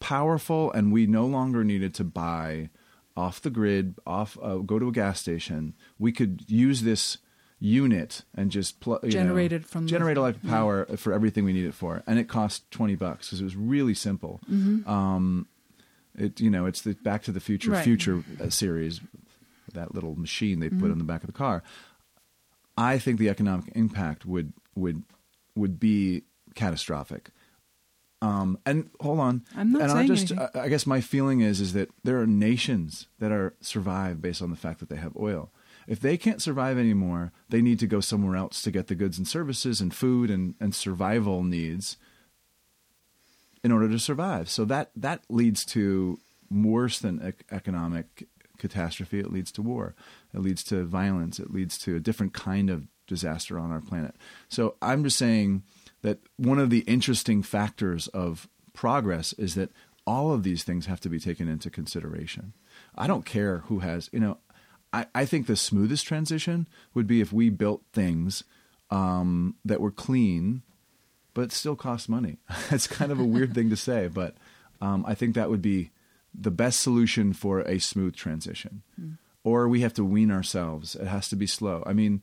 powerful, 0.00 0.72
and 0.72 0.92
we 0.92 1.06
no 1.06 1.26
longer 1.26 1.62
needed 1.62 1.94
to 1.94 2.04
buy 2.04 2.70
off 3.16 3.40
the 3.40 3.50
grid, 3.50 3.94
off 4.06 4.36
uh, 4.42 4.56
go 4.56 4.78
to 4.78 4.88
a 4.88 4.92
gas 4.92 5.20
station. 5.20 5.74
We 5.98 6.10
could 6.10 6.44
use 6.48 6.82
this 6.82 7.18
unit 7.60 8.22
and 8.34 8.50
just 8.50 8.80
pl- 8.80 8.98
generate 9.06 9.50
know, 9.50 9.56
it 9.58 9.66
from 9.66 9.86
generate 9.86 10.14
the, 10.14 10.22
electric 10.22 10.50
power 10.50 10.86
yeah. 10.88 10.96
for 10.96 11.12
everything 11.12 11.44
we 11.44 11.52
need 11.52 11.66
it 11.66 11.74
for, 11.74 12.02
and 12.06 12.18
it 12.18 12.28
cost 12.28 12.68
twenty 12.70 12.96
bucks 12.96 13.28
because 13.28 13.40
it 13.40 13.44
was 13.44 13.56
really 13.56 13.94
simple. 13.94 14.40
Mm-hmm. 14.50 14.90
Um, 14.90 15.46
it 16.18 16.40
you 16.40 16.50
know 16.50 16.66
it's 16.66 16.80
the 16.80 16.94
Back 16.94 17.22
to 17.24 17.32
the 17.32 17.40
Future 17.40 17.72
right. 17.72 17.84
Future 17.84 18.24
uh, 18.42 18.48
series, 18.48 19.00
that 19.74 19.94
little 19.94 20.18
machine 20.18 20.60
they 20.60 20.68
mm-hmm. 20.68 20.80
put 20.80 20.90
on 20.90 20.98
the 20.98 21.04
back 21.04 21.22
of 21.22 21.26
the 21.26 21.34
car. 21.34 21.62
I 22.76 22.98
think 22.98 23.18
the 23.18 23.28
economic 23.28 23.70
impact 23.74 24.24
would 24.24 24.54
would 24.74 25.04
would 25.60 25.78
be 25.78 26.24
catastrophic. 26.54 27.30
Um, 28.22 28.58
and 28.66 28.90
hold 29.00 29.18
on, 29.18 29.44
I'm 29.56 29.72
not 29.72 29.82
and 29.82 29.90
saying 29.92 30.04
I 30.04 30.06
just, 30.14 30.32
anything. 30.32 30.48
I, 30.54 30.64
I 30.64 30.68
guess 30.68 30.86
my 30.86 31.00
feeling 31.00 31.40
is 31.40 31.60
is 31.60 31.72
that 31.72 31.88
there 32.04 32.20
are 32.20 32.26
nations 32.26 33.06
that 33.18 33.32
are 33.32 33.54
survive 33.60 34.20
based 34.20 34.42
on 34.42 34.50
the 34.50 34.56
fact 34.56 34.80
that 34.80 34.90
they 34.90 34.96
have 34.96 35.16
oil. 35.16 35.50
If 35.86 36.00
they 36.00 36.18
can't 36.18 36.42
survive 36.42 36.78
anymore, 36.78 37.32
they 37.48 37.62
need 37.62 37.78
to 37.78 37.86
go 37.86 38.00
somewhere 38.00 38.36
else 38.36 38.60
to 38.62 38.70
get 38.70 38.88
the 38.88 38.94
goods 38.94 39.16
and 39.16 39.26
services 39.26 39.80
and 39.80 39.94
food 39.94 40.30
and, 40.30 40.54
and 40.60 40.74
survival 40.74 41.42
needs 41.42 41.96
in 43.64 43.72
order 43.72 43.88
to 43.88 43.98
survive. 43.98 44.50
So 44.50 44.64
that 44.66 44.90
that 44.96 45.22
leads 45.30 45.64
to 45.66 46.18
worse 46.50 46.98
than 46.98 47.34
economic 47.50 48.28
catastrophe. 48.58 49.18
It 49.18 49.32
leads 49.32 49.50
to 49.52 49.62
war. 49.62 49.94
It 50.34 50.40
leads 50.40 50.62
to 50.64 50.84
violence. 50.84 51.38
It 51.38 51.50
leads 51.52 51.78
to 51.78 51.96
a 51.96 52.00
different 52.00 52.34
kind 52.34 52.68
of 52.68 52.86
disaster 53.10 53.58
on 53.58 53.70
our 53.70 53.80
planet. 53.80 54.14
So 54.48 54.76
I'm 54.80 55.04
just 55.04 55.18
saying 55.18 55.64
that 56.00 56.20
one 56.36 56.58
of 56.58 56.70
the 56.70 56.80
interesting 56.80 57.42
factors 57.42 58.06
of 58.08 58.48
progress 58.72 59.34
is 59.34 59.54
that 59.56 59.70
all 60.06 60.32
of 60.32 60.44
these 60.44 60.64
things 60.64 60.86
have 60.86 61.00
to 61.00 61.10
be 61.10 61.18
taken 61.18 61.48
into 61.48 61.68
consideration. 61.68 62.54
I 62.96 63.06
don't 63.06 63.26
care 63.26 63.58
who 63.66 63.80
has, 63.80 64.08
you 64.12 64.20
know, 64.20 64.38
I, 64.92 65.06
I 65.14 65.24
think 65.24 65.46
the 65.46 65.56
smoothest 65.56 66.06
transition 66.06 66.66
would 66.94 67.06
be 67.06 67.20
if 67.20 67.32
we 67.32 67.50
built 67.50 67.82
things 67.92 68.44
um, 68.90 69.56
that 69.64 69.80
were 69.80 69.90
clean, 69.90 70.62
but 71.34 71.52
still 71.52 71.76
cost 71.76 72.08
money. 72.08 72.38
it's 72.70 72.86
kind 72.86 73.12
of 73.12 73.20
a 73.20 73.24
weird 73.24 73.54
thing 73.54 73.70
to 73.70 73.76
say, 73.76 74.08
but 74.08 74.36
um, 74.80 75.04
I 75.06 75.14
think 75.14 75.34
that 75.34 75.50
would 75.50 75.62
be 75.62 75.90
the 76.32 76.50
best 76.50 76.80
solution 76.80 77.32
for 77.32 77.60
a 77.60 77.78
smooth 77.80 78.14
transition. 78.14 78.82
Mm. 79.00 79.18
Or 79.42 79.68
we 79.68 79.80
have 79.80 79.94
to 79.94 80.04
wean 80.04 80.30
ourselves. 80.30 80.94
It 80.94 81.06
has 81.06 81.28
to 81.30 81.36
be 81.36 81.46
slow. 81.46 81.82
I 81.86 81.92
mean, 81.92 82.22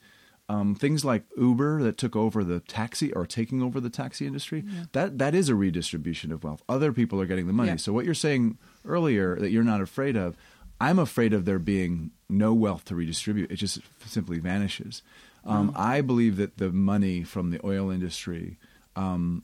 um, 0.50 0.76
things 0.76 1.04
like 1.04 1.24
Uber 1.38 1.84
that 1.84 1.98
took 1.98 2.16
over 2.16 2.44
the 2.44 2.60
taxi 2.62 3.12
or 3.14 3.26
taking 3.26 3.62
over 3.62 3.80
the 3.80 3.90
taxi 3.90 4.26
industry, 4.26 4.64
yeah. 4.66 4.84
that 4.94 5.18
that 5.18 5.36
is 5.36 5.50
a 5.50 5.56
redistribution 5.56 6.32
of 6.32 6.44
wealth. 6.44 6.64
Other 6.70 6.94
people 6.94 7.20
are 7.22 7.26
getting 7.26 7.48
the 7.48 7.54
money. 7.54 7.72
Yeah. 7.72 7.78
So 7.78 7.94
what 7.94 8.06
you're 8.06 8.14
saying 8.14 8.58
earlier 8.86 9.36
that 9.36 9.52
you're 9.52 9.64
not 9.64 9.82
afraid 9.82 10.16
of, 10.16 10.36
I'm 10.80 11.00
afraid 11.00 11.34
of 11.34 11.46
there 11.46 11.60
being 11.60 12.12
no 12.30 12.54
wealth 12.54 12.86
to 12.86 12.96
redistribute. 12.96 13.52
It 13.52 13.56
just 13.56 13.80
simply 14.06 14.40
vanishes. 14.40 15.02
Um, 15.46 15.70
mm-hmm. 15.70 15.82
I 15.82 16.02
believe 16.02 16.38
that 16.38 16.58
the 16.58 16.72
money 16.72 17.24
from 17.24 17.52
the 17.52 17.60
oil 17.66 17.90
industry 17.90 18.58
um, 18.96 19.44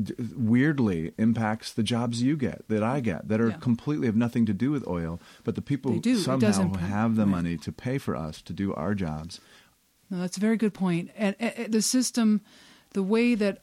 d- 0.00 0.14
weirdly 0.36 1.12
impacts 1.18 1.72
the 1.72 1.82
jobs 1.82 2.22
you 2.22 2.36
get, 2.36 2.66
that 2.68 2.82
I 2.82 3.00
get, 3.00 3.28
that 3.28 3.40
are 3.40 3.50
yeah. 3.50 3.56
completely 3.56 4.06
have 4.06 4.16
nothing 4.16 4.44
to 4.46 4.52
do 4.52 4.70
with 4.70 4.86
oil, 4.86 5.20
but 5.44 5.54
the 5.54 5.62
people 5.62 6.00
somehow 6.16 6.74
have 6.74 7.16
the 7.16 7.22
right. 7.22 7.30
money 7.30 7.56
to 7.58 7.72
pay 7.72 7.98
for 7.98 8.16
us 8.16 8.42
to 8.42 8.52
do 8.52 8.74
our 8.74 8.94
jobs. 8.94 9.40
No, 10.10 10.18
that's 10.18 10.36
a 10.36 10.40
very 10.40 10.56
good 10.56 10.74
point. 10.74 11.10
And, 11.16 11.36
and 11.38 11.72
the 11.72 11.82
system, 11.82 12.40
the 12.92 13.02
way 13.02 13.34
that 13.36 13.58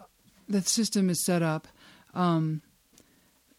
the 0.47 0.61
system 0.61 1.09
is 1.09 1.19
set 1.19 1.41
up, 1.41 1.67
um, 2.13 2.61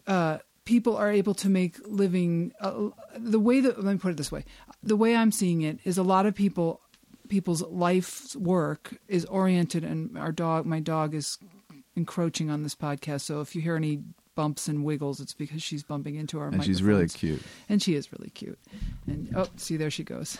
uh, 0.07 0.39
people 0.65 0.97
are 0.97 1.11
able 1.11 1.35
to 1.35 1.49
make 1.49 1.77
living. 1.85 2.51
Uh, 2.59 2.89
the 3.17 3.39
way 3.39 3.61
that 3.61 3.83
let 3.83 3.93
me 3.93 3.99
put 3.99 4.11
it 4.11 4.17
this 4.17 4.31
way: 4.31 4.43
the 4.81 4.95
way 4.95 5.15
I'm 5.15 5.31
seeing 5.31 5.61
it 5.61 5.79
is 5.83 5.97
a 5.97 6.03
lot 6.03 6.25
of 6.25 6.33
people, 6.33 6.81
people's 7.27 7.61
life's 7.61 8.35
work 8.35 8.97
is 9.07 9.25
oriented, 9.25 9.83
and 9.83 10.17
our 10.17 10.31
dog, 10.31 10.65
my 10.65 10.79
dog, 10.79 11.13
is 11.13 11.37
encroaching 11.95 12.49
on 12.49 12.63
this 12.63 12.75
podcast. 12.75 13.21
So 13.21 13.41
if 13.41 13.55
you 13.55 13.61
hear 13.61 13.75
any 13.75 14.01
bumps 14.39 14.69
and 14.69 14.85
wiggles, 14.85 15.19
it's 15.19 15.33
because 15.33 15.61
she's 15.61 15.83
bumping 15.83 16.15
into 16.15 16.39
our. 16.39 16.47
And 16.47 16.63
she's 16.63 16.81
really 16.81 17.09
cute. 17.09 17.41
And 17.67 17.83
she 17.83 17.95
is 17.95 18.09
really 18.13 18.29
cute. 18.29 18.57
And 19.05 19.29
oh, 19.35 19.47
see, 19.57 19.75
there 19.75 19.91
she 19.91 20.05
goes. 20.05 20.37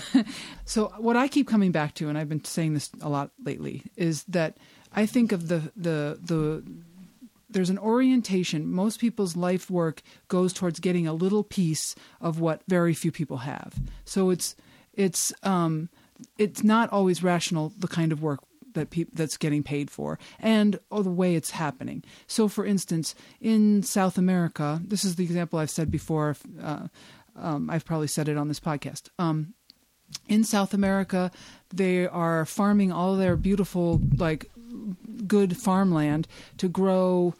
so 0.66 0.92
what 0.98 1.16
I 1.16 1.28
keep 1.28 1.48
coming 1.48 1.72
back 1.72 1.94
to, 1.94 2.10
and 2.10 2.18
I've 2.18 2.28
been 2.28 2.44
saying 2.44 2.74
this 2.74 2.90
a 3.00 3.08
lot 3.08 3.30
lately, 3.42 3.84
is 3.96 4.24
that 4.24 4.58
I 4.92 5.06
think 5.06 5.32
of 5.32 5.48
the 5.48 5.72
the 5.74 6.18
the 6.22 6.62
there's 7.48 7.70
an 7.70 7.78
orientation. 7.78 8.70
Most 8.70 9.00
people's 9.00 9.34
life 9.34 9.70
work 9.70 10.02
goes 10.28 10.52
towards 10.52 10.78
getting 10.78 11.06
a 11.06 11.14
little 11.14 11.42
piece 11.42 11.94
of 12.20 12.38
what 12.38 12.60
very 12.68 12.92
few 12.92 13.10
people 13.10 13.38
have. 13.38 13.80
So 14.04 14.28
it's 14.28 14.56
it's 14.92 15.32
um, 15.42 15.88
it's 16.36 16.62
not 16.62 16.90
always 16.92 17.22
rational 17.22 17.72
the 17.78 17.88
kind 17.88 18.12
of 18.12 18.22
work 18.22 18.40
that 18.74 18.90
pe- 18.90 19.06
that's 19.12 19.36
getting 19.36 19.62
paid 19.62 19.90
for 19.90 20.18
and 20.38 20.78
oh, 20.90 21.02
the 21.02 21.10
way 21.10 21.34
it's 21.34 21.50
happening. 21.50 22.02
So, 22.26 22.48
for 22.48 22.64
instance, 22.64 23.14
in 23.40 23.82
South 23.82 24.18
America, 24.18 24.80
this 24.84 25.04
is 25.04 25.16
the 25.16 25.24
example 25.24 25.58
I've 25.58 25.70
said 25.70 25.90
before. 25.90 26.36
Uh, 26.60 26.88
um, 27.36 27.70
I've 27.70 27.84
probably 27.84 28.08
said 28.08 28.28
it 28.28 28.36
on 28.36 28.48
this 28.48 28.60
podcast. 28.60 29.08
Um, 29.18 29.54
in 30.28 30.44
South 30.44 30.74
America, 30.74 31.30
they 31.72 32.06
are 32.06 32.44
farming 32.44 32.92
all 32.92 33.16
their 33.16 33.36
beautiful, 33.36 34.00
like, 34.16 34.50
good 35.26 35.56
farmland 35.56 36.28
to 36.58 36.68
grow, 36.68 37.34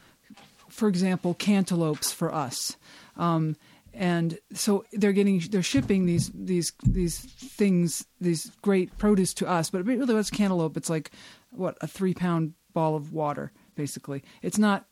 for 0.68 0.88
example, 0.88 1.34
cantaloupes 1.34 2.12
for 2.12 2.32
us. 2.32 2.76
Um, 3.16 3.56
and 3.94 4.38
so 4.54 4.84
they're 4.92 5.12
getting 5.12 5.40
they're 5.50 5.62
shipping 5.62 6.06
these 6.06 6.30
these 6.34 6.72
these 6.84 7.18
things 7.20 8.06
these 8.20 8.50
great 8.62 8.96
produce 8.98 9.34
to 9.34 9.46
us 9.48 9.70
but 9.70 9.84
really 9.84 10.14
what's 10.14 10.30
cantaloupe. 10.30 10.76
It's 10.76 10.90
like 10.90 11.10
what 11.50 11.76
a 11.80 11.86
three 11.86 12.14
pound 12.14 12.54
ball 12.72 12.96
of 12.96 13.12
water 13.12 13.52
basically. 13.74 14.22
It's 14.42 14.58
not 14.58 14.86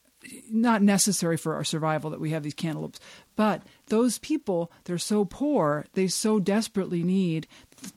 not 0.51 0.83
necessary 0.83 1.37
for 1.37 1.55
our 1.55 1.65
survival 1.65 2.11
that 2.11 2.21
we 2.21 2.31
have 2.31 2.43
these 2.43 2.55
cantaloupes 2.55 3.01
but 3.37 3.63
those 3.87 4.19
people 4.19 4.71
they're 4.85 4.99
so 4.99 5.25
poor 5.25 5.87
they 5.95 6.07
so 6.07 6.39
desperately 6.39 7.03
need 7.03 7.47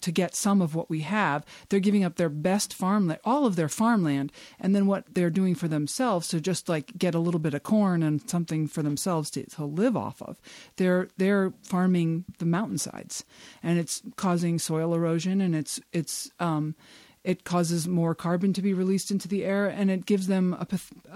to 0.01 0.11
get 0.11 0.35
some 0.35 0.61
of 0.61 0.75
what 0.75 0.89
we 0.89 1.01
have. 1.01 1.45
They're 1.69 1.79
giving 1.79 2.03
up 2.03 2.15
their 2.15 2.29
best 2.29 2.73
farmland, 2.73 3.19
all 3.23 3.45
of 3.45 3.55
their 3.55 3.69
farmland, 3.69 4.31
and 4.59 4.75
then 4.75 4.87
what 4.87 5.13
they're 5.13 5.29
doing 5.29 5.55
for 5.55 5.67
themselves 5.67 6.27
to 6.29 6.41
just 6.41 6.69
like 6.69 6.97
get 6.97 7.15
a 7.15 7.19
little 7.19 7.39
bit 7.39 7.53
of 7.53 7.63
corn 7.63 8.03
and 8.03 8.27
something 8.29 8.67
for 8.67 8.81
themselves 8.81 9.29
to, 9.31 9.45
to 9.51 9.65
live 9.65 9.97
off 9.97 10.21
of. 10.21 10.37
They're 10.77 11.09
they're 11.17 11.53
farming 11.63 12.25
the 12.39 12.45
mountainsides, 12.45 13.23
and 13.61 13.79
it's 13.79 14.01
causing 14.15 14.59
soil 14.59 14.93
erosion, 14.93 15.41
and 15.41 15.55
it's 15.55 15.79
it's 15.91 16.31
um, 16.39 16.75
it 17.23 17.43
causes 17.43 17.87
more 17.87 18.15
carbon 18.15 18.53
to 18.53 18.61
be 18.61 18.73
released 18.73 19.11
into 19.11 19.27
the 19.27 19.45
air, 19.45 19.67
and 19.67 19.89
it 19.89 20.05
gives 20.05 20.27
them 20.27 20.53
a 20.53 20.67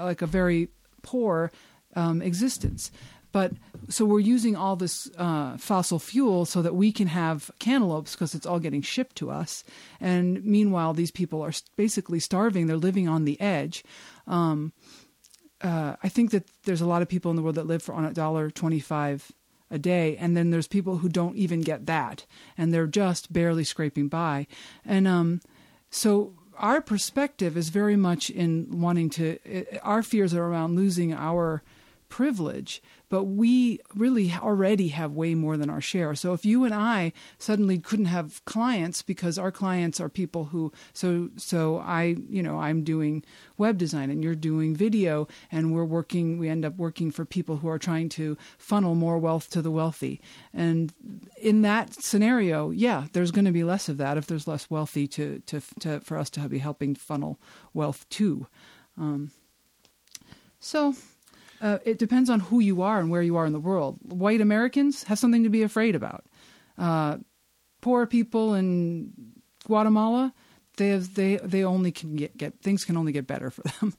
like 0.04 0.22
a 0.22 0.28
very 0.28 0.70
poor 1.10 1.52
um, 1.96 2.22
existence. 2.22 2.92
But 3.32 3.52
so 3.90 4.06
we're 4.06 4.34
using 4.36 4.56
all 4.56 4.76
this 4.76 5.10
uh, 5.18 5.58
fossil 5.58 6.00
fuel 6.00 6.46
so 6.46 6.62
that 6.62 6.76
we 6.76 6.92
can 6.92 7.08
have 7.08 7.52
cantaloupes 7.60 8.16
because 8.16 8.38
it's 8.38 8.48
all 8.48 8.60
getting 8.60 8.84
shipped 8.84 9.16
to 9.18 9.30
us. 9.42 9.64
And 10.00 10.44
meanwhile, 10.44 10.94
these 10.94 11.12
people 11.12 11.42
are 11.46 11.54
basically 11.76 12.20
starving. 12.20 12.68
They're 12.68 12.88
living 12.90 13.10
on 13.10 13.26
the 13.26 13.38
edge. 13.40 13.84
Um, 14.26 14.72
uh, 15.62 15.96
I 16.06 16.10
think 16.10 16.32
that 16.32 16.46
there's 16.64 16.82
a 16.82 16.88
lot 16.88 17.02
of 17.02 17.10
people 17.10 17.30
in 17.32 17.36
the 17.36 17.44
world 17.44 17.56
that 17.56 17.68
live 17.68 17.84
for 17.84 17.96
on 17.96 18.06
a 18.06 18.14
dollar 18.14 18.50
twenty-five 18.52 19.32
a 19.70 19.78
day, 19.78 20.18
and 20.18 20.36
then 20.36 20.50
there's 20.50 20.68
people 20.68 20.98
who 20.98 21.10
don't 21.10 21.36
even 21.36 21.62
get 21.62 21.86
that, 21.86 22.26
and 22.58 22.74
they're 22.74 22.88
just 22.88 23.34
barely 23.34 23.66
scraping 23.66 24.10
by. 24.10 24.48
And 24.86 25.08
um, 25.08 25.42
so 25.90 26.34
our 26.60 26.82
perspective 26.82 27.56
is 27.58 27.70
very 27.70 27.96
much 27.96 28.30
in 28.30 28.82
wanting 28.82 29.10
to. 29.12 29.38
Our 29.84 30.04
fears 30.04 30.34
are 30.34 30.44
around 30.44 30.76
losing 30.76 31.14
our 31.14 31.62
privilege 32.10 32.82
but 33.10 33.24
we 33.24 33.80
really 33.96 34.34
already 34.34 34.90
have 34.90 35.14
way 35.14 35.34
more 35.34 35.56
than 35.56 35.70
our 35.70 35.80
share. 35.80 36.14
So 36.16 36.34
if 36.34 36.46
you 36.46 36.66
and 36.66 36.74
I 36.74 37.14
suddenly 37.38 37.78
couldn't 37.78 38.06
have 38.06 38.44
clients 38.46 39.02
because 39.02 39.38
our 39.38 39.52
clients 39.52 40.02
are 40.02 40.10
people 40.10 40.46
who 40.46 40.74
so 40.94 41.30
so 41.38 41.78
I 41.78 42.18
you 42.30 42.44
know 42.44 42.58
I'm 42.58 42.84
doing 42.84 43.24
web 43.58 43.78
design 43.78 44.10
and 44.10 44.24
you're 44.24 44.36
doing 44.36 44.76
video 44.76 45.28
and 45.52 45.74
we're 45.74 45.86
working 45.86 46.38
we 46.38 46.50
end 46.50 46.66
up 46.66 46.76
working 46.76 47.12
for 47.12 47.24
people 47.24 47.58
who 47.58 47.70
are 47.70 47.80
trying 47.80 48.10
to 48.10 48.38
funnel 48.58 48.96
more 48.96 49.18
wealth 49.18 49.50
to 49.52 49.62
the 49.62 49.72
wealthy. 49.72 50.20
And 50.54 50.94
in 51.42 51.62
that 51.62 51.94
scenario, 51.94 52.72
yeah, 52.72 53.08
there's 53.14 53.32
going 53.32 53.46
to 53.46 53.52
be 53.52 53.64
less 53.64 53.88
of 53.88 53.98
that 53.98 54.18
if 54.18 54.28
there's 54.28 54.48
less 54.48 54.70
wealthy 54.70 55.08
to 55.10 55.42
to, 55.46 55.62
to 55.80 56.00
for 56.02 56.18
us 56.18 56.30
to 56.32 56.50
be 56.50 56.60
helping 56.60 56.96
funnel 56.96 57.40
wealth 57.74 58.06
to. 58.10 58.48
Um, 58.98 59.32
so 60.60 60.96
uh, 61.62 61.80
it 61.86 61.98
depends 61.98 62.30
on 62.30 62.40
who 62.40 62.60
you 62.60 62.82
are 62.82 63.00
and 63.00 63.10
where 63.10 63.22
you 63.22 63.38
are 63.38 63.46
in 63.46 63.54
the 63.54 63.60
world. 63.60 63.98
White 64.04 64.42
Americans 64.42 65.04
have 65.04 65.20
something 65.20 65.44
to 65.44 65.50
be 65.50 65.64
afraid 65.64 65.96
about. 65.96 66.26
Uh, 66.78 67.18
poor 67.82 68.06
people 68.06 68.54
in 68.54 69.12
Guatemala, 69.66 70.34
they 70.78 70.90
have, 70.90 71.14
they 71.16 71.38
they 71.38 71.64
only 71.64 71.92
can 71.92 72.16
get, 72.16 72.38
get 72.38 72.62
things 72.62 72.86
can 72.86 72.98
only 72.98 73.12
get 73.12 73.26
better 73.28 73.50
for 73.50 73.62
them. 73.80 73.94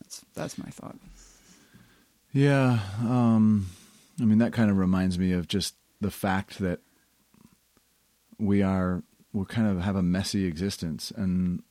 that's 0.00 0.24
that's 0.34 0.58
my 0.58 0.70
thought. 0.70 0.96
Yeah, 2.32 2.78
um, 3.00 3.66
I 4.20 4.24
mean 4.24 4.38
that 4.38 4.52
kind 4.52 4.70
of 4.70 4.78
reminds 4.78 5.18
me 5.18 5.32
of 5.32 5.48
just 5.48 5.74
the 6.00 6.10
fact 6.10 6.58
that 6.60 6.80
we 8.38 8.62
are 8.62 9.02
we 9.32 9.44
kind 9.46 9.66
of 9.68 9.82
have 9.82 9.96
a 9.96 10.02
messy 10.02 10.44
existence, 10.44 11.10
and 11.10 11.62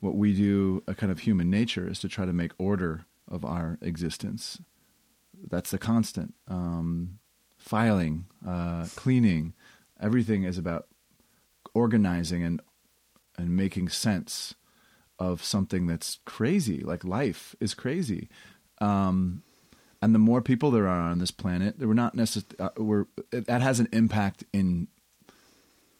what 0.00 0.14
we 0.14 0.32
do, 0.32 0.82
a 0.86 0.94
kind 0.94 1.10
of 1.10 1.20
human 1.20 1.50
nature, 1.50 1.88
is 1.88 1.98
to 2.00 2.08
try 2.08 2.24
to 2.24 2.32
make 2.32 2.52
order 2.58 3.04
of 3.30 3.44
our 3.44 3.78
existence. 3.80 4.60
That's 5.48 5.70
the 5.70 5.78
constant. 5.78 6.34
Um, 6.46 7.18
filing, 7.56 8.26
uh, 8.46 8.86
cleaning, 8.96 9.54
everything 10.00 10.44
is 10.44 10.58
about 10.58 10.86
organizing 11.74 12.42
and 12.42 12.60
and 13.36 13.56
making 13.56 13.88
sense 13.88 14.54
of 15.18 15.44
something 15.44 15.86
that's 15.86 16.18
crazy. 16.24 16.80
Like 16.80 17.04
life 17.04 17.54
is 17.60 17.74
crazy. 17.74 18.28
Um, 18.80 19.42
and 20.00 20.14
the 20.14 20.18
more 20.18 20.40
people 20.40 20.70
there 20.70 20.86
are 20.88 21.10
on 21.10 21.18
this 21.18 21.30
planet, 21.30 21.78
we're 21.78 21.94
not 21.94 22.14
necessarily 22.14 22.56
uh, 22.58 22.70
we're 22.76 23.06
that 23.32 23.60
has 23.60 23.80
an 23.80 23.88
impact 23.92 24.44
in 24.52 24.88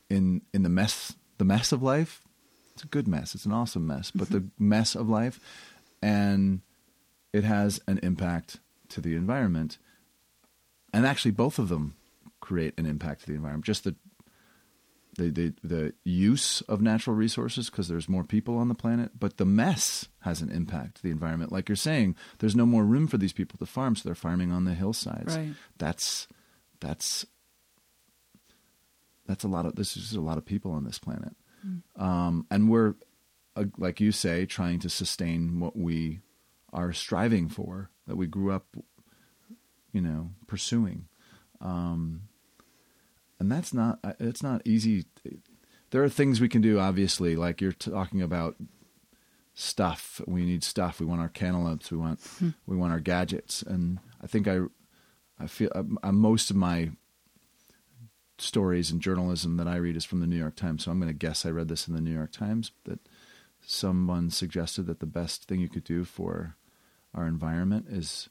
in 0.09 0.43
in 0.55 0.63
the 0.63 0.69
mess 0.69 1.17
the 1.39 1.45
mess 1.45 1.73
of 1.73 1.83
life. 1.83 2.23
It's 2.75 2.85
a 2.85 2.89
good 2.89 3.09
mess. 3.09 3.35
It's 3.35 3.45
an 3.45 3.53
awesome 3.53 3.87
mess, 3.87 4.13
but 4.13 4.31
the 4.31 4.45
mess 4.57 4.95
of 4.95 5.09
life 5.09 5.41
and 6.01 6.61
it 7.33 7.45
has 7.45 7.81
an 7.87 7.99
impact 8.03 8.61
to 8.91 9.01
the 9.01 9.15
environment. 9.15 9.79
And 10.93 11.07
actually, 11.07 11.33
both 11.33 11.59
of 11.59 11.69
them 11.69 11.95
create 12.41 12.75
an 12.79 12.87
impact 12.87 13.23
to 13.23 13.27
the 13.27 13.35
environment. 13.35 13.65
Just 13.65 13.85
the 13.85 13.97
the 15.17 15.31
the, 15.31 15.55
the 15.63 15.95
use 16.05 16.63
of 16.63 16.81
natural 16.81 17.15
resources 17.15 17.69
because 17.69 17.89
there's 17.89 18.09
more 18.09 18.25
people 18.25 18.57
on 18.57 18.69
the 18.69 18.75
planet, 18.75 19.13
but 19.19 19.37
the 19.37 19.45
mess 19.45 20.09
has 20.21 20.41
an 20.41 20.51
impact 20.51 20.97
to 20.97 21.03
the 21.03 21.11
environment. 21.11 21.53
Like 21.53 21.69
you're 21.69 21.77
saying, 21.77 22.17
there's 22.39 22.57
no 22.57 22.67
more 22.67 22.85
room 22.85 23.07
for 23.07 23.19
these 23.19 23.33
people 23.33 23.59
to 23.59 23.67
farm, 23.67 23.97
so 23.97 24.09
they're 24.09 24.15
farming 24.15 24.53
on 24.53 24.65
the 24.65 24.75
hillsides. 24.75 25.37
Right. 25.37 25.53
That's 25.77 26.29
that's 26.81 27.27
that's 29.27 29.45
a 29.45 29.49
lot 29.49 29.67
of 29.67 29.75
this 29.75 29.97
is 29.97 30.15
a 30.15 30.21
lot 30.21 30.39
of 30.39 30.47
people 30.47 30.73
on 30.73 30.85
this 30.85 30.99
planet, 30.99 31.35
um, 31.97 32.47
and 32.51 32.71
we're 32.71 32.95
uh, 33.57 33.65
like 33.77 34.01
you 34.01 34.13
say, 34.13 34.47
trying 34.47 34.79
to 34.79 34.89
sustain 34.89 35.61
what 35.61 35.77
we 35.77 36.21
are 36.73 36.93
striving 36.93 37.49
for 37.49 37.91
that 38.07 38.17
we 38.17 38.27
grew 38.27 38.53
up, 38.53 38.77
you 39.93 40.01
know, 40.01 40.31
pursuing. 40.47 41.07
Um, 41.61 42.23
and 43.41 43.51
that's 43.51 43.73
not 43.73 43.99
uh, 44.05 44.15
it's 44.19 44.43
not 44.43 44.63
easy. 44.65 45.07
There 45.91 46.03
are 46.03 46.09
things 46.09 46.41
we 46.41 46.49
can 46.49 46.61
do, 46.61 46.79
obviously, 46.79 47.37
like 47.37 47.61
you're 47.61 47.73
talking 47.73 48.21
about 48.21 48.57
stuff. 49.55 50.21
We 50.27 50.45
need 50.45 50.63
stuff. 50.63 51.01
We 51.01 51.07
want 51.07 51.21
our 51.21 51.29
cantaloupes. 51.29 51.91
We 51.91 51.99
want 51.99 52.21
we 52.67 52.77
want 52.77 52.93
our 52.93 53.01
gadgets. 53.01 53.63
And 53.63 53.99
I 54.23 54.27
think 54.27 54.47
I 54.49 54.61
I 55.39 55.47
feel 55.47 55.71
uh, 55.75 56.13
most 56.13 56.51
of 56.51 56.57
my 56.57 56.91
stories 58.39 58.91
and 58.91 59.01
journalism 59.01 59.57
that 59.57 59.67
I 59.67 59.77
read 59.77 59.97
is 59.97 60.05
from 60.05 60.21
the 60.21 60.27
New 60.27 60.37
York 60.37 60.57
Times. 60.57 60.85
So 60.85 60.91
I'm 60.91 61.01
going 61.01 61.13
to 61.13 61.27
guess 61.27 61.45
I 61.45 61.51
read 61.51 61.69
this 61.69 61.89
in 61.89 61.95
the 61.95 62.01
New 62.01 62.15
York 62.15 62.33
Times 62.33 62.71
that 62.85 63.01
someone 63.71 64.31
suggested 64.31 64.87
that 64.87 64.99
the 64.99 65.05
best 65.07 65.45
thing 65.47 65.61
you 65.61 65.69
could 65.69 65.85
do 65.85 66.03
for 66.03 66.57
our 67.15 67.27
environment 67.27 67.85
is 67.91 68.31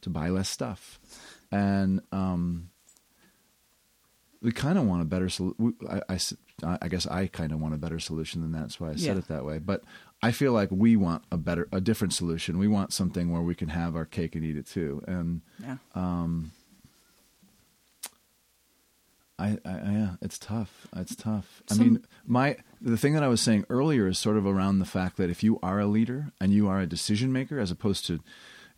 to 0.00 0.10
buy 0.10 0.28
less 0.28 0.48
stuff. 0.48 0.98
And 1.52 2.00
um, 2.10 2.70
we 4.40 4.50
kind 4.50 4.76
of 4.78 4.84
want 4.84 5.00
a 5.02 5.04
better 5.04 5.28
solution. 5.28 5.76
I, 5.88 6.00
I, 6.14 6.78
I, 6.82 6.88
guess 6.88 7.06
I 7.06 7.28
kind 7.28 7.52
of 7.52 7.60
want 7.60 7.74
a 7.74 7.78
better 7.78 8.00
solution 8.00 8.40
than 8.40 8.50
that. 8.52 8.62
That's 8.62 8.80
why 8.80 8.88
I 8.90 8.96
said 8.96 9.14
Yeah. 9.14 9.18
it 9.18 9.28
that 9.28 9.44
way. 9.44 9.60
But 9.60 9.84
I 10.20 10.32
feel 10.32 10.52
like 10.52 10.70
we 10.72 10.96
want 10.96 11.22
a 11.30 11.36
better, 11.36 11.68
a 11.70 11.80
different 11.80 12.12
solution. 12.12 12.58
We 12.58 12.66
want 12.66 12.92
something 12.92 13.30
where 13.30 13.42
we 13.42 13.54
can 13.54 13.68
have 13.68 13.94
our 13.94 14.04
cake 14.04 14.34
and 14.34 14.44
eat 14.44 14.56
it 14.56 14.66
too. 14.66 15.00
And 15.06 15.42
Yeah. 15.60 15.76
um, 15.94 16.50
I, 19.38 19.58
I, 19.64 19.70
yeah, 19.70 20.10
it's 20.20 20.38
tough. 20.38 20.86
It's 20.94 21.16
tough. 21.16 21.62
I 21.70 21.74
mean, 21.74 22.04
my 22.26 22.56
the 22.80 22.96
thing 22.96 23.14
that 23.14 23.22
I 23.22 23.28
was 23.28 23.40
saying 23.40 23.64
earlier 23.68 24.06
is 24.06 24.18
sort 24.18 24.36
of 24.36 24.46
around 24.46 24.78
the 24.78 24.84
fact 24.84 25.16
that 25.16 25.30
if 25.30 25.42
you 25.42 25.58
are 25.62 25.80
a 25.80 25.86
leader 25.86 26.32
and 26.40 26.52
you 26.52 26.68
are 26.68 26.80
a 26.80 26.86
decision 26.86 27.32
maker, 27.32 27.58
as 27.58 27.70
opposed 27.70 28.06
to 28.06 28.20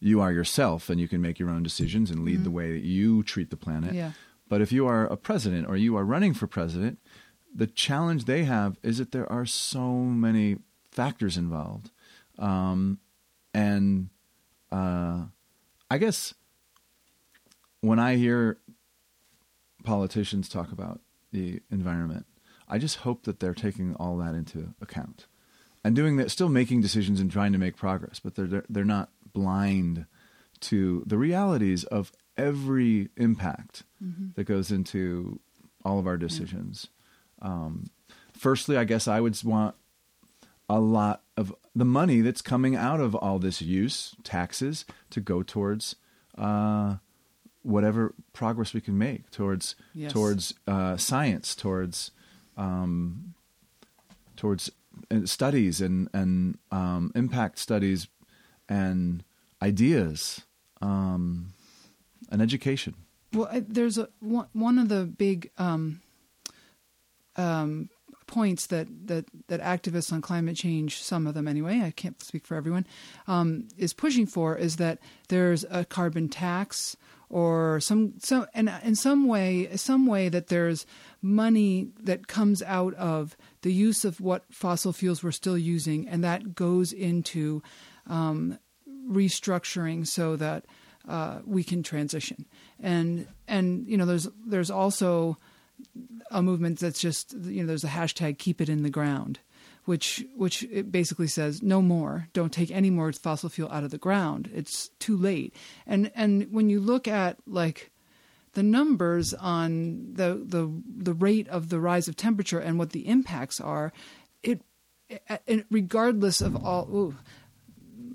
you 0.00 0.20
are 0.20 0.32
yourself 0.32 0.88
and 0.88 1.00
you 1.00 1.08
can 1.08 1.20
make 1.20 1.38
your 1.38 1.50
own 1.50 1.62
decisions 1.62 2.11
and 2.11 2.25
lead 2.25 2.44
the 2.44 2.50
way 2.50 2.73
that 2.73 2.82
you 2.82 3.23
treat 3.23 3.50
the 3.50 3.56
planet. 3.56 3.90
Mm-hmm. 3.90 3.99
Yeah. 3.99 4.12
But 4.49 4.61
if 4.61 4.73
you 4.73 4.87
are 4.87 5.06
a 5.06 5.16
president 5.16 5.66
or 5.68 5.76
you 5.76 5.96
are 5.96 6.04
running 6.04 6.34
for 6.34 6.46
president, 6.46 6.99
the 7.54 7.66
challenge 7.66 8.25
they 8.25 8.44
have 8.44 8.76
is 8.82 8.99
that 8.99 9.12
there 9.12 9.30
are 9.30 9.46
so 9.46 9.92
many 9.92 10.58
factors 10.90 11.37
involved, 11.37 11.90
um, 12.38 12.99
and 13.52 14.08
uh, 14.70 15.23
I 15.90 15.99
guess 15.99 16.34
when 17.80 17.99
I 17.99 18.16
hear 18.16 18.58
politicians 19.84 20.48
talk 20.48 20.72
about 20.72 21.00
the 21.32 21.60
environment, 21.70 22.26
I 22.68 22.78
just 22.78 22.98
hope 22.98 23.24
that 23.24 23.40
they're 23.40 23.54
taking 23.54 23.94
all 23.94 24.16
that 24.18 24.34
into 24.34 24.74
account 24.80 25.26
and 25.84 25.94
doing 25.94 26.16
that, 26.16 26.30
still 26.30 26.48
making 26.48 26.80
decisions 26.80 27.20
and 27.20 27.30
trying 27.30 27.52
to 27.52 27.58
make 27.58 27.76
progress, 27.76 28.18
but 28.18 28.34
they're 28.34 28.46
they're, 28.46 28.64
they're 28.68 28.84
not 28.84 29.10
blind 29.32 30.06
to 30.60 31.02
the 31.06 31.18
realities 31.18 31.84
of 31.84 32.10
every 32.36 33.10
impact 33.16 33.82
that 34.34 34.44
goes 34.44 34.70
into 34.70 35.38
all 35.84 35.98
of 35.98 36.06
our 36.06 36.16
decisions. 36.16 36.88
Um, 37.42 37.90
firstly, 38.32 38.76
I 38.76 38.84
guess 38.84 39.06
I 39.06 39.20
would 39.20 39.42
want 39.44 39.74
a 40.68 40.80
lot 40.80 41.23
of 41.36 41.54
the 41.75 41.84
money 41.84 42.23
that's 42.23 42.40
coming 42.40 42.75
out 42.75 43.00
of 43.00 43.14
all 43.14 43.38
this 43.38 43.60
use, 43.60 44.14
taxes, 44.23 44.86
to 45.10 45.20
go 45.20 45.42
towards 45.42 45.97
uh, 46.38 46.97
whatever 47.64 48.14
progress 48.32 48.72
we 48.74 48.80
can 48.80 48.96
make 48.96 49.30
towards 49.30 49.74
Yes. 49.94 50.12
towards 50.12 50.54
uh, 50.66 50.96
science, 50.96 51.54
towards 51.56 52.12
um, 52.56 53.34
towards 54.36 54.70
uh, 55.10 55.26
studies 55.26 55.80
and 55.80 56.08
and 56.12 56.58
um, 56.70 57.10
impact 57.14 57.58
studies 57.58 58.06
and 58.68 59.24
ideas 59.60 60.42
um, 60.80 61.52
and 62.30 62.40
education. 62.40 62.94
Well, 63.32 63.48
I, 63.50 63.60
there's 63.66 63.98
a 63.98 64.08
one, 64.20 64.46
one 64.52 64.78
of 64.78 64.88
the 64.88 65.04
big 65.04 65.50
um, 65.58 66.00
um, 67.36 67.88
points 68.26 68.66
that, 68.68 68.86
that 69.06 69.24
that 69.48 69.60
activists 69.60 70.12
on 70.12 70.20
climate 70.22 70.56
change, 70.56 71.02
some 71.02 71.26
of 71.26 71.34
them 71.34 71.48
anyway, 71.48 71.80
I 71.82 71.90
can't 71.90 72.22
speak 72.22 72.46
for 72.46 72.54
everyone, 72.56 72.86
um, 73.26 73.68
is 73.76 73.92
pushing 73.92 74.26
for 74.26 74.56
is 74.56 74.76
that 74.76 74.98
there's 75.28 75.64
a 75.70 75.84
carbon 75.84 76.28
tax 76.28 76.96
or 77.34 77.80
some 77.80 78.14
some 78.20 78.47
and 78.54 78.73
in 78.84 78.94
some 78.94 79.26
way 79.26 79.68
some 79.75 80.06
way 80.06 80.28
that 80.28 80.47
there's 80.47 80.86
money 81.20 81.88
that 82.00 82.28
comes 82.28 82.62
out 82.62 82.94
of 82.94 83.36
the 83.62 83.73
use 83.73 84.04
of 84.04 84.20
what 84.20 84.44
fossil 84.52 84.92
fuels 84.92 85.25
we're 85.25 85.32
still 85.32 85.58
using, 85.58 86.06
and 86.08 86.23
that 86.23 86.54
goes 86.54 86.92
into 86.92 87.60
um, 88.06 88.56
restructuring 89.10 90.06
so 90.06 90.36
that 90.36 90.64
uh, 91.08 91.40
we 91.44 91.64
can 91.64 91.82
transition. 91.82 92.47
And 92.78 93.26
and 93.49 93.84
you 93.88 93.97
know, 93.97 94.06
there's 94.06 94.28
there's 94.47 94.70
also 94.70 95.36
a 96.30 96.40
movement 96.40 96.78
that's 96.78 97.00
just 97.00 97.34
you 97.34 97.62
know, 97.62 97.66
there's 97.66 97.82
a 97.82 97.88
hashtag 97.88 98.38
keep 98.38 98.60
it 98.60 98.68
in 98.68 98.84
the 98.84 98.90
ground, 98.90 99.40
which 99.84 100.25
which 100.34 100.62
it 100.64 100.90
basically 100.90 101.26
says 101.26 101.62
no 101.62 101.82
more, 101.82 102.28
don't 102.32 102.52
take 102.52 102.70
any 102.70 102.90
more 102.90 103.12
fossil 103.12 103.49
fuel 103.49 103.70
out 103.70 103.84
of 103.84 103.90
the 103.90 103.99
ground. 103.99 104.50
It's 104.54 104.88
too 104.99 105.16
late. 105.16 105.54
And 105.86 106.10
and 106.14 106.49
when 106.50 106.70
you 106.70 106.80
look 106.80 107.06
at 107.06 107.38
like 107.47 107.90
the 108.54 108.62
numbers 108.62 109.34
on 109.34 110.14
the 110.14 110.40
the 110.44 110.73
the 110.86 111.12
rate 111.12 111.49
of 111.49 111.68
the 111.68 111.80
rise 111.80 112.08
of 112.08 112.16
temperature 112.16 112.58
and 112.58 112.78
what 112.78 112.90
the 112.90 113.06
impacts 113.06 113.60
are, 113.60 113.92
it, 114.42 114.62
it 115.47 115.66
regardless 115.70 116.40
of 116.40 116.64
all. 116.64 116.88
Ooh, 116.90 117.16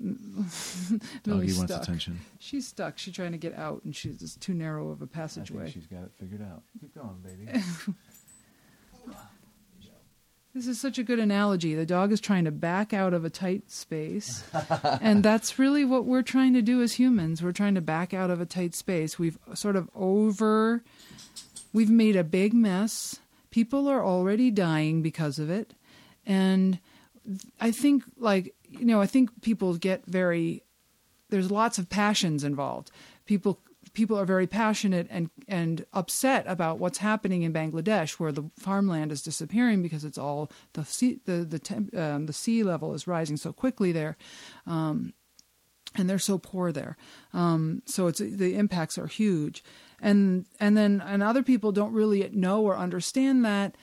Doggy 0.00 1.00
Lily's 1.26 1.56
oh, 1.58 1.60
wants 1.60 1.74
attention. 1.74 2.20
She's 2.38 2.66
stuck. 2.66 2.98
She's 2.98 3.14
trying 3.14 3.32
to 3.32 3.38
get 3.38 3.54
out, 3.54 3.82
and 3.84 3.94
she's 3.94 4.22
it's 4.22 4.34
too 4.34 4.54
narrow 4.54 4.88
of 4.88 5.02
a 5.02 5.04
I 5.04 5.06
think 5.06 5.12
passageway. 5.12 5.70
she's 5.70 5.86
got 5.86 6.04
it 6.04 6.12
figured 6.18 6.40
out. 6.40 6.62
Keep 6.80 6.94
going, 6.94 7.18
baby. 7.22 7.62
This 10.60 10.68
is 10.68 10.78
such 10.78 10.98
a 10.98 11.02
good 11.02 11.18
analogy. 11.18 11.74
The 11.74 11.86
dog 11.86 12.12
is 12.12 12.20
trying 12.20 12.44
to 12.44 12.50
back 12.50 12.92
out 12.92 13.14
of 13.14 13.24
a 13.24 13.30
tight 13.30 13.70
space. 13.70 14.44
and 15.00 15.22
that's 15.22 15.58
really 15.58 15.86
what 15.86 16.04
we're 16.04 16.20
trying 16.20 16.52
to 16.52 16.60
do 16.60 16.82
as 16.82 16.92
humans. 16.92 17.42
We're 17.42 17.52
trying 17.52 17.76
to 17.76 17.80
back 17.80 18.12
out 18.12 18.28
of 18.28 18.42
a 18.42 18.44
tight 18.44 18.74
space. 18.74 19.18
We've 19.18 19.38
sort 19.54 19.74
of 19.74 19.88
over 19.94 20.84
we've 21.72 21.88
made 21.88 22.14
a 22.14 22.22
big 22.22 22.52
mess. 22.52 23.20
People 23.50 23.88
are 23.88 24.04
already 24.04 24.50
dying 24.50 25.00
because 25.00 25.38
of 25.38 25.48
it. 25.48 25.72
And 26.26 26.78
I 27.58 27.70
think 27.70 28.04
like 28.18 28.54
you 28.68 28.84
know, 28.84 29.00
I 29.00 29.06
think 29.06 29.40
people 29.40 29.78
get 29.78 30.04
very 30.04 30.62
there's 31.30 31.50
lots 31.50 31.78
of 31.78 31.88
passions 31.88 32.44
involved. 32.44 32.90
People 33.24 33.60
people 33.92 34.18
are 34.18 34.24
very 34.24 34.46
passionate 34.46 35.06
and 35.10 35.30
and 35.48 35.84
upset 35.92 36.44
about 36.46 36.78
what's 36.78 36.98
happening 36.98 37.42
in 37.42 37.52
Bangladesh, 37.52 38.12
where 38.12 38.32
the 38.32 38.50
farmland 38.58 39.12
is 39.12 39.22
disappearing 39.22 39.82
because 39.82 40.04
it's 40.04 40.18
all 40.18 40.50
the 40.74 40.84
sea 40.84 41.20
the 41.24 41.44
the 41.44 41.58
temp, 41.58 41.96
um, 41.96 42.26
the 42.26 42.32
sea 42.32 42.62
level 42.62 42.94
is 42.94 43.06
rising 43.06 43.36
so 43.36 43.52
quickly 43.52 43.92
there, 43.92 44.16
um, 44.66 45.12
and 45.96 46.08
they're 46.08 46.18
so 46.18 46.38
poor 46.38 46.72
there. 46.72 46.96
Um, 47.32 47.82
so 47.86 48.06
it's 48.06 48.20
the 48.20 48.56
impacts 48.56 48.98
are 48.98 49.06
huge, 49.06 49.64
and 50.00 50.46
and 50.58 50.76
then 50.76 51.02
and 51.04 51.22
other 51.22 51.42
people 51.42 51.72
don't 51.72 51.92
really 51.92 52.28
know 52.32 52.62
or 52.62 52.76
understand 52.76 53.44
that 53.44 53.76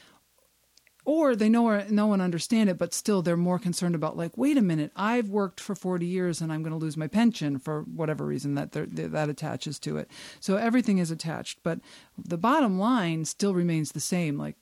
or 1.07 1.37
they 1.37 1.47
know 1.47 1.65
or 1.65 1.85
know 1.89 2.11
and 2.11 2.21
understand 2.21 2.69
it, 2.69 2.77
but 2.77 2.93
still 2.93 3.21
they're 3.21 3.37
more 3.37 3.57
concerned 3.57 3.95
about 3.95 4.17
like, 4.17 4.37
wait 4.37 4.57
a 4.57 4.61
minute, 4.61 4.91
I've 4.93 5.29
worked 5.29 5.61
for 5.61 5.73
forty 5.73 6.05
years 6.05 6.41
and 6.41 6.51
I'm 6.51 6.63
going 6.63 6.77
to 6.77 6.85
lose 6.85 6.97
my 6.97 7.07
pension 7.07 7.59
for 7.59 7.83
whatever 7.83 8.25
reason 8.25 8.55
that 8.55 8.73
that 8.73 9.29
attaches 9.29 9.79
to 9.79 9.95
it. 9.95 10.11
So 10.41 10.57
everything 10.57 10.97
is 10.97 11.09
attached, 11.09 11.59
but 11.63 11.79
the 12.17 12.37
bottom 12.37 12.77
line 12.77 13.23
still 13.23 13.53
remains 13.53 13.93
the 13.93 14.01
same. 14.01 14.37
Like, 14.37 14.57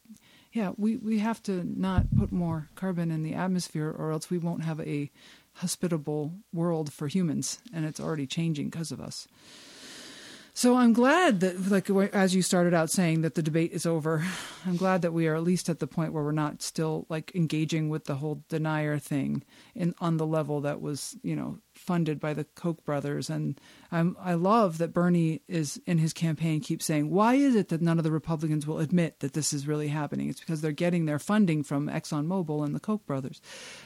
yeah, 0.53 0.73
we 0.77 0.97
we 0.97 1.17
have 1.17 1.41
to 1.43 1.63
not 1.63 2.15
put 2.15 2.31
more 2.31 2.69
carbon 2.75 3.09
in 3.09 3.23
the 3.23 3.33
atmosphere, 3.33 3.89
or 3.89 4.11
else 4.11 4.29
we 4.29 4.37
won't 4.37 4.63
have 4.63 4.79
a 4.81 5.09
hospitable 5.53 6.31
world 6.53 6.93
for 6.93 7.07
humans, 7.07 7.57
and 7.73 7.85
it's 7.85 7.99
already 7.99 8.27
changing 8.27 8.69
because 8.69 8.91
of 8.91 9.01
us. 9.01 9.27
So 10.57 10.77
I'm 10.77 10.93
glad 10.93 11.41
that, 11.41 11.69
like, 11.69 11.89
as 11.89 12.33
you 12.33 12.41
started 12.41 12.73
out 12.73 12.89
saying, 12.89 13.23
that 13.23 13.35
the 13.35 13.43
debate 13.43 13.73
is 13.73 13.85
over. 13.85 14.25
I'm 14.65 14.77
glad 14.77 15.01
that 15.01 15.11
we 15.11 15.27
are 15.27 15.35
at 15.35 15.43
least 15.43 15.67
at 15.67 15.79
the 15.79 15.85
point 15.85 16.13
where 16.13 16.23
we're 16.23 16.31
not 16.31 16.61
still 16.61 17.05
like 17.09 17.35
engaging 17.35 17.89
with 17.89 18.05
the 18.05 18.15
whole 18.15 18.41
denier 18.47 18.97
thing 18.97 19.43
in 19.75 19.93
on 19.99 20.15
the 20.15 20.25
level 20.25 20.61
that 20.61 20.79
was, 20.79 21.17
you 21.23 21.35
know, 21.35 21.57
funded 21.77 22.19
by 22.19 22.33
the 22.33 22.43
Koch 22.43 22.83
brothers. 22.85 23.29
And 23.29 23.59
I'm, 23.91 24.15
I 24.19 24.33
love 24.33 24.77
that 24.79 24.93
Bernie 24.93 25.41
is 25.47 25.79
in 25.85 25.97
his 25.97 26.13
campaign 26.13 26.61
keeps 26.61 26.85
saying, 26.85 27.09
why 27.09 27.35
is 27.35 27.55
it 27.55 27.69
that 27.69 27.81
none 27.81 27.97
of 27.97 28.03
the 28.03 28.11
Republicans 28.11 28.65
will 28.65 28.79
admit 28.79 29.19
that 29.19 29.33
this 29.33 29.53
is 29.53 29.67
really 29.67 29.89
happening? 29.89 30.29
It's 30.29 30.39
because 30.39 30.61
they're 30.61 30.71
getting 30.71 31.05
their 31.05 31.19
funding 31.19 31.63
from 31.63 31.87
ExxonMobil 31.87 32.65
and 32.65 32.73
the 32.73 32.79
Koch 32.79 33.05
brothers. 33.05 33.41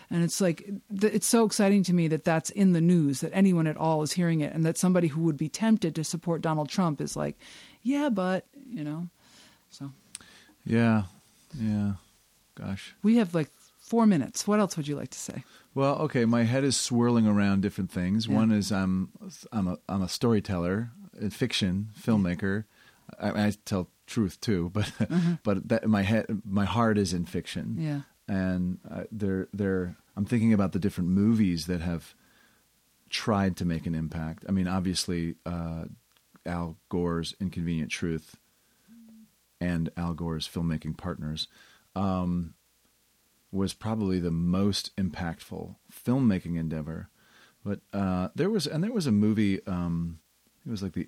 And 0.10 0.24
it's 0.24 0.40
like, 0.40 0.70
it's 1.02 1.28
so 1.28 1.46
exciting 1.46 1.84
to 1.84 1.94
me 1.94 2.08
that 2.08 2.24
that's 2.24 2.50
in 2.50 2.74
the 2.74 2.82
news, 2.82 3.22
that 3.22 3.32
anyone 3.34 3.68
at 3.68 3.78
all 3.78 4.02
is 4.02 4.14
hearing 4.14 4.42
it, 4.42 4.54
and 4.54 4.66
that 4.66 4.78
somebody 4.78 5.08
who 5.08 5.22
would 5.24 5.38
be 5.38 5.50
tempted 5.50 5.96
to 5.96 6.04
support 6.04 6.42
Donald 6.42 6.70
Trump 6.70 7.02
is 7.02 7.16
like, 7.16 7.38
yeah, 7.84 8.10
but, 8.10 8.46
you 8.70 8.84
know, 8.84 9.10
so. 9.70 9.92
Yeah, 10.66 11.04
yeah. 11.60 11.94
Gosh. 12.56 12.94
We 13.04 13.18
have 13.18 13.34
like 13.34 13.50
four 13.90 14.06
minutes. 14.06 14.48
What 14.48 14.60
else 14.60 14.78
would 14.78 14.88
you 14.88 14.96
like 14.96 15.10
to 15.10 15.20
say? 15.20 15.44
Well, 15.74 15.96
okay, 16.04 16.26
my 16.26 16.44
head 16.44 16.64
is 16.64 16.78
swirling 16.78 17.28
around 17.28 17.62
different 17.62 17.92
things. 17.92 18.28
Yeah. 18.28 18.36
One 18.36 18.52
is 18.52 18.72
I'm 18.72 19.10
I'm 19.52 19.68
a 19.68 19.78
I'm 19.90 20.04
a 20.04 20.08
storyteller, 20.08 20.92
a 21.20 21.30
fiction 21.30 21.90
filmmaker. 22.00 22.66
I, 23.20 23.48
I 23.48 23.54
tell 23.66 23.90
truth 24.06 24.40
too, 24.40 24.70
but 24.74 24.92
but 25.44 25.68
that 25.68 25.88
my 25.88 26.04
head 26.04 26.26
my 26.46 26.66
heart 26.66 26.98
is 26.98 27.14
in 27.14 27.26
fiction. 27.26 27.76
Yeah. 27.80 28.02
and 28.28 28.78
uh, 28.90 29.04
they're 29.12 29.48
they're 29.52 29.96
I'm 30.16 30.26
thinking 30.26 30.54
about 30.54 30.72
the 30.72 30.80
different 30.80 31.10
movies 31.10 31.66
that 31.66 31.82
have 31.82 32.14
tried 33.10 33.58
to 33.58 33.66
make 33.66 33.88
an 33.88 33.96
impact. 33.96 34.46
I 34.48 34.52
mean, 34.52 34.68
obviously, 34.68 35.36
uh, 35.46 35.86
Al 36.46 36.78
Gore's 36.90 37.36
Inconvenient 37.40 37.90
Truth 37.90 38.36
and 39.60 39.90
Al 39.98 40.14
Gore's 40.14 40.48
filmmaking 40.48 40.96
partners 40.98 41.48
um, 41.96 42.54
was 43.52 43.74
probably 43.74 44.20
the 44.20 44.32
most 44.32 44.96
impactful 44.98 45.76
filmmaking 45.92 46.58
endeavor. 46.58 47.10
But 47.66 47.80
uh, 47.94 48.30
there 48.36 48.50
was, 48.50 48.68
and 48.68 48.84
there 48.84 48.92
was 48.94 49.08
a 49.08 49.12
movie. 49.12 49.66
Um, 49.68 50.20
it 50.66 50.70
was 50.72 50.82
like 50.84 50.94
the 50.94 51.08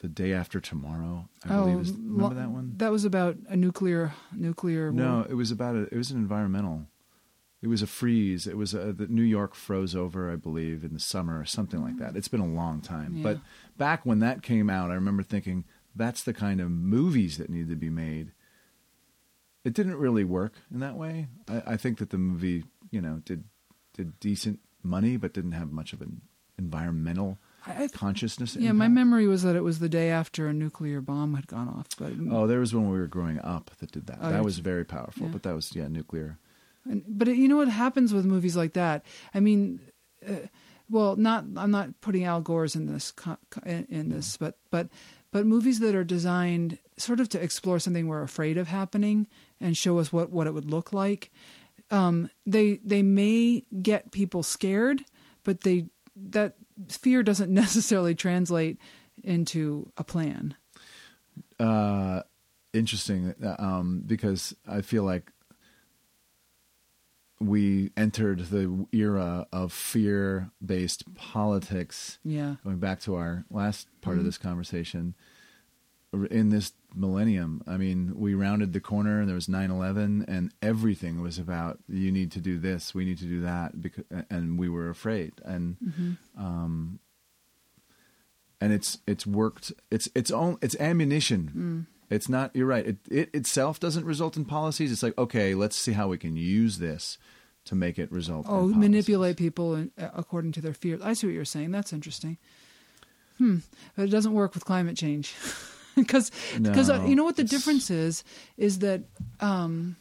the 0.00 0.08
day 0.08 0.32
after 0.32 0.60
tomorrow. 0.60 1.28
I 1.44 1.48
believe. 1.56 1.80
Is, 1.80 1.92
remember 1.92 2.34
that 2.36 2.50
one? 2.50 2.72
Oh, 2.74 2.78
That 2.78 2.92
was 2.92 3.04
about 3.04 3.36
a 3.48 3.56
nuclear 3.56 4.12
nuclear. 4.32 4.92
No, 4.92 5.14
war. 5.16 5.26
it 5.30 5.34
was 5.34 5.50
about 5.50 5.74
a. 5.76 5.82
It 5.84 5.96
was 5.96 6.10
an 6.10 6.18
environmental. 6.18 6.86
It 7.60 7.66
was 7.66 7.82
a 7.82 7.88
freeze. 7.88 8.46
It 8.46 8.56
was 8.56 8.72
a, 8.72 8.92
the 8.92 9.08
New 9.08 9.22
York 9.22 9.56
froze 9.56 9.96
over, 9.96 10.30
I 10.32 10.36
believe, 10.36 10.84
in 10.84 10.94
the 10.94 11.00
summer 11.00 11.40
or 11.40 11.44
something 11.44 11.82
like 11.82 11.96
that. 11.98 12.14
It's 12.14 12.28
been 12.28 12.38
a 12.40 12.46
long 12.46 12.80
time, 12.80 13.16
Yeah. 13.16 13.22
but 13.24 13.40
back 13.76 14.06
when 14.06 14.20
that 14.20 14.44
came 14.44 14.70
out, 14.70 14.92
I 14.92 14.94
remember 14.94 15.24
thinking 15.24 15.64
that's 15.96 16.22
the 16.22 16.32
kind 16.32 16.60
of 16.60 16.70
movies 16.70 17.36
that 17.38 17.50
need 17.50 17.68
to 17.68 17.74
be 17.74 17.90
made. 17.90 18.30
It 19.68 19.74
didn't 19.74 19.96
really 19.96 20.24
work 20.24 20.54
in 20.72 20.80
that 20.80 20.96
way. 20.96 21.28
I, 21.48 21.74
I 21.74 21.76
think 21.76 21.98
that 21.98 22.10
the 22.10 22.18
movie, 22.18 22.64
you 22.90 23.00
know, 23.00 23.20
did 23.24 23.44
did 23.94 24.18
decent 24.18 24.60
money, 24.82 25.16
but 25.16 25.32
didn't 25.34 25.52
have 25.52 25.70
much 25.70 25.92
of 25.92 26.00
an 26.00 26.22
environmental 26.58 27.38
I, 27.66 27.88
consciousness. 27.92 28.56
yeah, 28.56 28.72
my 28.72 28.88
memory 28.88 29.26
was 29.26 29.42
that 29.42 29.56
it 29.56 29.62
was 29.62 29.78
the 29.78 29.88
day 29.88 30.10
after 30.10 30.46
a 30.46 30.52
nuclear 30.52 31.00
bomb 31.00 31.34
had 31.34 31.46
gone 31.46 31.68
off. 31.68 31.86
But 31.98 32.12
Oh, 32.30 32.46
there 32.46 32.60
was 32.60 32.74
one 32.74 32.84
when 32.84 32.92
we 32.94 32.98
were 33.00 33.06
growing 33.06 33.38
up 33.40 33.70
that 33.80 33.92
did 33.92 34.06
that. 34.06 34.18
Oh, 34.22 34.30
that 34.30 34.44
was 34.44 34.58
very 34.58 34.84
powerful, 34.84 35.26
Yeah. 35.26 35.32
but 35.32 35.42
that 35.42 35.54
was 35.54 35.74
yeah 35.74 35.88
nuclear. 35.88 36.38
And, 36.88 37.02
but 37.06 37.28
it, 37.28 37.36
you 37.36 37.48
know 37.48 37.56
what 37.58 37.68
happens 37.68 38.14
with 38.14 38.24
movies 38.24 38.56
like 38.56 38.72
that? 38.74 39.04
I 39.34 39.40
mean, 39.40 39.80
uh, 40.26 40.46
well, 40.88 41.16
not 41.16 41.44
I'm 41.56 41.70
not 41.70 42.00
putting 42.00 42.24
Al 42.24 42.40
Gore's 42.40 42.74
in 42.76 42.86
this 42.86 43.12
in, 43.66 43.86
in 43.90 44.08
this, 44.08 44.36
but 44.38 44.56
but 44.70 44.88
but 45.30 45.44
movies 45.44 45.80
that 45.80 45.94
are 45.94 46.04
designed 46.04 46.78
sort 46.96 47.20
of 47.20 47.28
to 47.30 47.42
explore 47.42 47.78
something 47.78 48.06
we're 48.08 48.22
afraid 48.22 48.56
of 48.56 48.68
happening 48.68 49.26
and 49.60 49.76
show 49.76 49.98
us 49.98 50.12
what 50.12 50.30
what 50.30 50.46
it 50.46 50.54
would 50.54 50.70
look 50.70 50.92
like. 50.92 51.30
Um, 51.90 52.30
they 52.46 52.80
they 52.84 53.02
may 53.02 53.64
get 53.82 54.10
people 54.12 54.42
scared, 54.42 55.04
but 55.44 55.62
they 55.62 55.86
that 56.16 56.56
fear 56.88 57.22
doesn't 57.22 57.52
necessarily 57.64 58.14
translate 58.14 58.78
into 59.24 59.90
a 59.96 60.04
plan. 60.04 60.54
uh, 61.58 62.22
interesting 62.72 63.34
uh, 63.42 63.56
um, 63.58 64.02
because 64.06 64.54
I 64.68 64.82
feel 64.82 65.02
like 65.02 65.32
we 67.40 67.90
entered 67.96 68.40
the 68.46 68.86
era 68.92 69.46
of 69.52 69.72
fear 69.72 70.50
based 70.64 71.14
politics, 71.14 72.18
Yeah. 72.24 72.56
going 72.64 72.78
back 72.78 73.00
to 73.00 73.14
our 73.14 73.44
last 73.50 73.86
part 74.00 74.16
Mhm. 74.16 74.20
of 74.20 74.24
this 74.26 74.38
conversation. 74.38 75.14
In 76.12 76.48
this 76.48 76.72
millennium, 76.94 77.62
I 77.66 77.76
mean, 77.76 78.14
we 78.16 78.32
rounded 78.34 78.72
the 78.72 78.80
corner 78.80 79.20
and 79.20 79.28
there 79.28 79.34
was 79.34 79.48
9 79.48 79.70
11, 79.70 80.24
and 80.26 80.52
everything 80.62 81.20
was 81.20 81.38
about 81.38 81.80
you 81.86 82.10
need 82.10 82.32
to 82.32 82.40
do 82.40 82.58
this, 82.58 82.94
we 82.94 83.04
need 83.04 83.18
to 83.18 83.26
do 83.26 83.42
that, 83.42 83.80
because, 83.80 84.04
and 84.30 84.58
we 84.58 84.70
were 84.70 84.88
afraid. 84.88 85.32
And 85.44 86.16
um, 86.36 87.00
and 88.60 88.72
it's 88.72 88.98
it's 89.06 89.26
worked. 89.26 89.72
It's 89.90 90.08
its 90.14 90.30
own 90.30 90.58
it's 90.62 90.76
ammunition. 90.80 91.86
It's 92.10 92.28
not. 92.28 92.54
You're 92.54 92.66
right. 92.66 92.86
It 92.86 92.96
it 93.10 93.30
itself 93.34 93.78
doesn't 93.78 94.04
result 94.04 94.36
in 94.36 94.44
policies. 94.44 94.90
It's 94.90 95.02
like 95.02 95.16
okay, 95.18 95.54
let's 95.54 95.76
see 95.76 95.92
how 95.92 96.08
we 96.08 96.18
can 96.18 96.36
use 96.36 96.78
this 96.78 97.18
to 97.66 97.74
make 97.74 97.98
it 97.98 98.10
result. 98.10 98.46
Oh, 98.48 98.66
manipulate 98.66 99.36
people 99.36 99.74
in, 99.74 99.90
uh, 100.00 100.08
according 100.14 100.52
to 100.52 100.60
their 100.60 100.72
fears. 100.72 101.00
I 101.02 101.12
see 101.12 101.26
what 101.26 101.34
you're 101.34 101.44
saying. 101.44 101.70
That's 101.70 101.92
interesting. 101.92 102.38
Hmm. 103.36 103.58
But 103.94 104.04
it 104.04 104.10
doesn't 104.10 104.32
work 104.32 104.54
with 104.54 104.64
climate 104.64 104.96
change. 104.96 105.34
Because 106.06 106.30
because 106.60 106.90
uh, 106.90 106.98
No, 106.98 107.06
you 107.06 107.16
know 107.16 107.24
what 107.24 107.36
the 107.36 107.42
it's- 107.42 107.50
difference 107.50 107.90
is 107.90 108.24
is 108.56 108.78
that 108.80 109.02
um, 109.40 109.96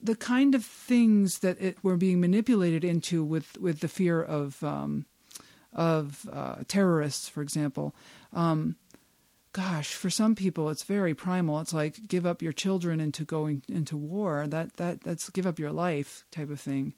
the 0.00 0.14
kind 0.16 0.54
of 0.54 0.64
things 0.64 1.40
that 1.40 1.60
it, 1.60 1.78
we're 1.82 1.96
being 1.96 2.20
manipulated 2.20 2.84
into 2.84 3.24
with 3.24 3.58
with 3.58 3.80
the 3.80 3.88
fear 3.88 4.22
of 4.22 4.62
um, 4.62 5.06
of 5.72 6.28
uh, 6.32 6.56
terrorists, 6.68 7.28
for 7.28 7.42
example. 7.42 7.94
Um, 8.32 8.76
gosh, 9.52 9.94
for 9.94 10.10
some 10.10 10.34
people, 10.34 10.70
it's 10.70 10.84
very 10.84 11.14
primal. 11.14 11.60
It's 11.60 11.74
like 11.74 12.06
give 12.06 12.26
up 12.26 12.42
your 12.42 12.52
children 12.52 13.00
into 13.00 13.24
going 13.24 13.62
into 13.68 13.96
war. 13.96 14.46
That 14.46 14.76
that 14.76 15.02
that's 15.02 15.30
give 15.30 15.46
up 15.46 15.58
your 15.58 15.72
life 15.72 16.24
type 16.30 16.50
of 16.50 16.60
thing. 16.60 16.94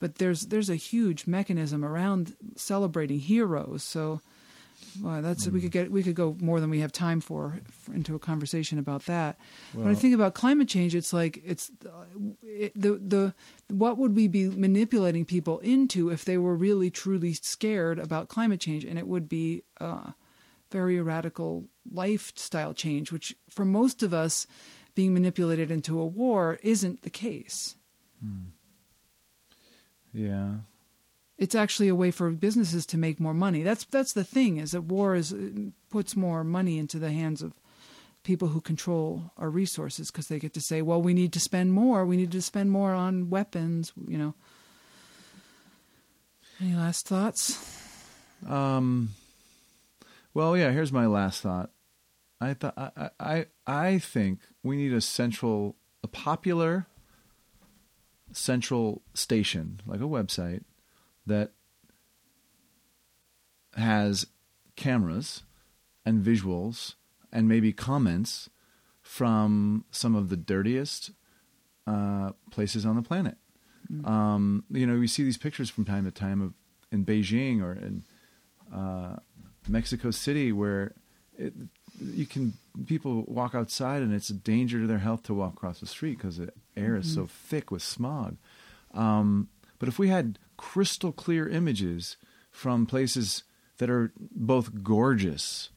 But 0.00 0.16
there's 0.16 0.46
there's 0.46 0.70
a 0.70 0.76
huge 0.76 1.26
mechanism 1.26 1.84
around 1.84 2.34
celebrating 2.56 3.18
heroes. 3.18 3.82
So, 3.82 4.20
well, 5.02 5.22
that's 5.22 5.46
we 5.48 5.60
could 5.60 5.70
get 5.70 5.90
we 5.90 6.02
could 6.02 6.14
go 6.14 6.36
more 6.40 6.60
than 6.60 6.70
we 6.70 6.80
have 6.80 6.92
time 6.92 7.20
for, 7.20 7.60
for 7.70 7.94
into 7.94 8.14
a 8.14 8.18
conversation 8.18 8.78
about 8.78 9.06
that. 9.06 9.38
when 9.72 9.88
I 9.88 9.94
think 9.94 10.14
about 10.14 10.34
climate 10.34 10.68
change, 10.68 10.94
it's 10.94 11.12
like 11.12 11.40
it's 11.44 11.70
uh, 11.84 12.04
it, 12.42 12.72
the 12.74 12.92
the 12.94 13.34
what 13.68 13.98
would 13.98 14.14
we 14.14 14.28
be 14.28 14.48
manipulating 14.48 15.24
people 15.24 15.58
into 15.60 16.10
if 16.10 16.24
they 16.24 16.38
were 16.38 16.54
really 16.54 16.90
truly 16.90 17.32
scared 17.34 17.98
about 17.98 18.28
climate 18.28 18.60
change, 18.60 18.84
and 18.84 18.98
it 18.98 19.06
would 19.06 19.28
be. 19.28 19.62
Uh, 19.80 20.12
very 20.70 21.00
radical 21.00 21.64
lifestyle 21.90 22.74
change, 22.74 23.10
which 23.10 23.34
for 23.48 23.64
most 23.64 24.02
of 24.02 24.12
us, 24.12 24.46
being 24.94 25.14
manipulated 25.14 25.70
into 25.70 26.00
a 26.00 26.06
war 26.06 26.58
isn't 26.62 27.02
the 27.02 27.10
case. 27.10 27.76
Yeah. 30.12 30.54
It's 31.38 31.54
actually 31.54 31.86
a 31.86 31.94
way 31.94 32.10
for 32.10 32.30
businesses 32.30 32.84
to 32.86 32.98
make 32.98 33.20
more 33.20 33.32
money. 33.32 33.62
That's 33.62 33.84
that's 33.84 34.12
the 34.12 34.24
thing 34.24 34.56
is 34.56 34.72
that 34.72 34.82
war 34.82 35.14
is 35.14 35.32
puts 35.88 36.16
more 36.16 36.42
money 36.42 36.78
into 36.78 36.98
the 36.98 37.12
hands 37.12 37.42
of 37.42 37.52
people 38.24 38.48
who 38.48 38.60
control 38.60 39.30
our 39.36 39.48
resources 39.48 40.10
because 40.10 40.26
they 40.26 40.40
get 40.40 40.52
to 40.54 40.60
say, 40.60 40.82
well, 40.82 41.00
we 41.00 41.14
need 41.14 41.32
to 41.32 41.40
spend 41.40 41.72
more. 41.72 42.04
We 42.04 42.16
need 42.16 42.32
to 42.32 42.42
spend 42.42 42.72
more 42.72 42.92
on 42.92 43.30
weapons. 43.30 43.92
You 44.06 44.18
know. 44.18 44.34
Any 46.60 46.74
last 46.74 47.06
thoughts? 47.06 47.56
Um. 48.46 49.10
Well, 50.34 50.56
yeah. 50.56 50.72
Here's 50.72 50.92
my 50.92 51.06
last 51.06 51.40
thought. 51.42 51.70
I 52.40 52.54
thought 52.54 52.74
I 52.76 53.10
I 53.20 53.46
I 53.64 53.98
think 53.98 54.40
we 54.64 54.76
need 54.76 54.92
a 54.92 55.00
central, 55.00 55.76
a 56.02 56.08
popular 56.08 56.86
central 58.32 59.02
station 59.14 59.80
like 59.86 60.00
a 60.00 60.04
website 60.04 60.62
that 61.28 61.52
has 63.76 64.26
cameras 64.76 65.42
and 66.04 66.24
visuals 66.24 66.94
and 67.32 67.48
maybe 67.48 67.72
comments 67.72 68.50
from 69.02 69.84
some 69.90 70.14
of 70.14 70.28
the 70.28 70.36
dirtiest 70.36 71.12
uh, 71.86 72.32
places 72.50 72.84
on 72.84 72.96
the 72.96 73.02
planet. 73.02 73.36
Um, 74.06 74.64
you 74.70 74.86
know, 74.86 74.98
we 74.98 75.06
see 75.06 75.22
these 75.24 75.38
pictures 75.38 75.70
from 75.70 75.84
time 75.84 76.04
to 76.04 76.10
time 76.10 76.42
of 76.42 76.52
in 76.90 77.04
Beijing 77.04 77.62
or 77.62 77.72
in 77.72 78.04
uh, 78.74 79.16
Mexico 79.66 80.10
City 80.10 80.52
where 80.52 80.94
it, 81.38 81.54
you 82.00 82.26
can 82.26 82.54
people 82.86 83.24
walk 83.26 83.54
outside 83.54 84.02
and 84.02 84.12
it's 84.12 84.30
a 84.30 84.34
danger 84.34 84.80
to 84.80 84.86
their 84.86 84.98
health 84.98 85.22
to 85.24 85.34
walk 85.34 85.54
across 85.54 85.80
the 85.80 85.86
street 85.86 86.18
because 86.18 86.36
the 86.36 86.52
air 86.76 86.96
is 86.96 87.12
so 87.12 87.26
thick 87.26 87.70
with 87.70 87.82
smog. 87.82 88.36
Um, 88.94 89.48
but 89.78 89.88
if 89.88 89.98
we 89.98 90.08
had 90.08 90.38
crystal 90.58 91.12
clear 91.12 91.48
images 91.48 92.18
from 92.50 92.84
places 92.84 93.44
that 93.78 93.88
are 93.88 94.12
both 94.18 94.82
gorgeous, 94.82 95.70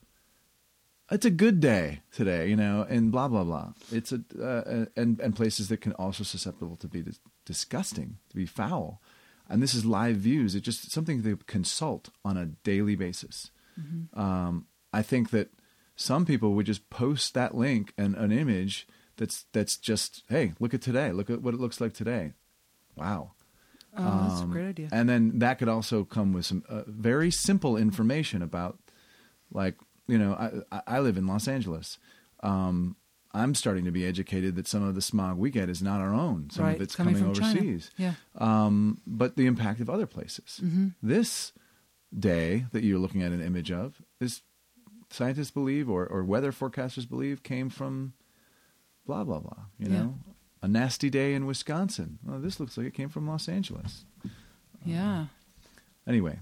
it's 1.09 1.25
a 1.25 1.29
good 1.29 1.59
day 1.59 2.01
today, 2.11 2.49
you 2.49 2.55
know, 2.55 2.85
and 2.89 3.11
blah 3.11 3.27
blah 3.29 3.43
blah. 3.45 3.73
It's 3.91 4.11
a 4.11 4.21
uh, 4.41 4.85
and 4.97 5.19
and 5.19 5.35
places 5.35 5.69
that 5.69 5.81
can 5.81 5.93
also 5.93 6.23
susceptible 6.23 6.75
to 6.77 6.87
be 6.87 7.01
dis- 7.01 7.19
disgusting, 7.45 8.17
to 8.29 8.35
be 8.35 8.45
foul. 8.45 9.01
and 9.49 9.61
this 9.61 9.73
is 9.73 9.85
live 9.85 10.17
views. 10.17 10.55
It's 10.55 10.65
just 10.65 10.91
something 10.91 11.21
to 11.23 11.37
consult 11.45 12.09
on 12.23 12.37
a 12.37 12.45
daily 12.63 12.95
basis. 12.95 13.51
Mm-hmm. 13.79 14.19
Um, 14.19 14.67
I 14.93 15.01
think 15.01 15.29
that 15.31 15.49
some 15.95 16.25
people 16.25 16.53
would 16.53 16.65
just 16.65 16.89
post 16.89 17.33
that 17.33 17.53
link 17.55 17.93
and 17.97 18.15
an 18.15 18.31
image 18.31 18.87
that's 19.17 19.45
that's 19.51 19.77
just 19.77 20.23
hey, 20.29 20.53
look 20.59 20.73
at 20.73 20.81
today, 20.81 21.11
look 21.11 21.29
at 21.29 21.41
what 21.41 21.53
it 21.53 21.59
looks 21.59 21.81
like 21.81 21.93
today. 21.93 22.33
Wow. 22.95 23.33
Oh, 23.97 24.27
that's 24.27 24.39
a 24.41 24.43
Um, 24.43 24.51
great 24.51 24.67
idea. 24.67 24.89
And 24.91 25.09
then 25.09 25.39
that 25.39 25.59
could 25.59 25.67
also 25.67 26.03
come 26.05 26.31
with 26.33 26.45
some 26.45 26.63
uh, 26.69 26.83
very 26.87 27.29
simple 27.31 27.75
information 27.77 28.41
about, 28.41 28.79
like, 29.51 29.75
you 30.07 30.17
know, 30.17 30.33
I, 30.71 30.81
I- 30.87 30.99
live 30.99 31.17
in 31.17 31.27
Los 31.27 31.47
Angeles. 31.47 31.97
Um, 32.41 32.95
I'm 33.33 33.55
starting 33.55 33.85
to 33.85 33.91
be 33.91 34.05
educated 34.05 34.55
that 34.55 34.67
some 34.67 34.83
of 34.83 34.93
the 34.95 35.01
smog 35.01 35.37
we 35.37 35.51
get 35.51 35.69
is 35.69 35.81
not 35.81 36.01
our 36.01 36.13
own. 36.13 36.49
Some 36.51 36.65
right. 36.65 36.75
of 36.75 36.81
it's 36.81 36.95
coming, 36.95 37.15
coming, 37.15 37.33
from 37.33 37.41
China. 37.43 37.59
overseas. 37.59 37.91
Yeah. 37.97 38.13
Um, 38.37 38.99
but 39.07 39.37
the 39.37 39.45
impact 39.45 39.79
of 39.79 39.89
other 39.89 40.05
places. 40.05 40.59
Mm-hmm. 40.63 40.87
This 41.01 41.53
day 42.17 42.65
that 42.73 42.83
you're 42.83 42.99
looking 42.99 43.23
at 43.23 43.31
an 43.31 43.41
image 43.41 43.71
of 43.71 44.01
is 44.19 44.41
scientists 45.09 45.51
believe 45.51 45.89
or, 45.89 46.05
or 46.05 46.23
weather 46.25 46.51
forecasters 46.51 47.07
believe 47.07 47.41
came 47.43 47.69
from 47.69 48.13
blah 49.05 49.23
blah 49.23 49.39
blah. 49.39 49.63
You 49.79 49.87
Yeah. 49.89 49.97
know, 50.03 50.15
a 50.61 50.67
nasty 50.67 51.09
day 51.09 51.33
in 51.33 51.45
Wisconsin. 51.45 52.19
Well, 52.23 52.39
this 52.39 52.59
looks 52.59 52.77
like 52.77 52.87
it 52.87 52.93
came 52.93 53.09
from 53.09 53.27
Los 53.27 53.47
Angeles. 53.47 54.05
Yeah. 54.85 55.25
Anyway, 56.07 56.39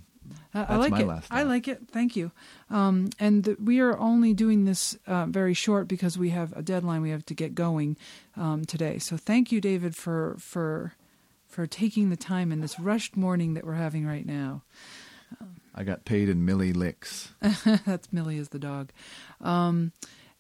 I, 0.54 0.62
I 0.62 0.66
That's 0.66 0.80
like 0.80 0.92
my 0.92 1.02
it. 1.02 1.08
last 1.08 1.28
I 1.32 1.44
like 1.44 1.68
it. 1.68 1.82
Thank 1.92 2.16
you. 2.16 2.32
Um, 2.70 3.10
and 3.20 3.56
we 3.64 3.80
are 3.80 3.98
only 3.98 4.34
doing 4.34 4.66
this 4.66 4.98
uh, 5.08 5.26
very 5.26 5.54
short 5.54 5.88
because 5.88 6.18
we 6.18 6.30
have 6.30 6.54
a 6.56 6.62
deadline 6.62 7.02
we 7.02 7.10
have 7.12 7.26
to 7.28 7.34
get 7.34 7.56
going 7.56 7.98
um, 8.36 8.66
today. 8.66 9.00
So 9.00 9.18
thank 9.18 9.52
you, 9.52 9.62
David, 9.62 9.96
for 9.96 10.36
for 10.40 10.94
for 11.48 11.66
taking 11.68 12.10
the 12.10 12.16
time 12.16 12.52
in 12.52 12.62
this 12.62 12.80
rushed 12.80 13.18
morning 13.18 13.54
that 13.56 13.66
we're 13.66 13.74
having 13.74 14.06
right 14.06 14.26
now. 14.26 14.64
I 15.76 15.84
got 15.84 16.06
paid 16.06 16.30
in 16.30 16.46
Millie 16.46 16.74
licks. 16.74 17.34
That's 17.86 18.12
Millie 18.12 18.38
is 18.38 18.50
the 18.50 18.60
dog. 18.60 18.92
Um, 19.42 19.92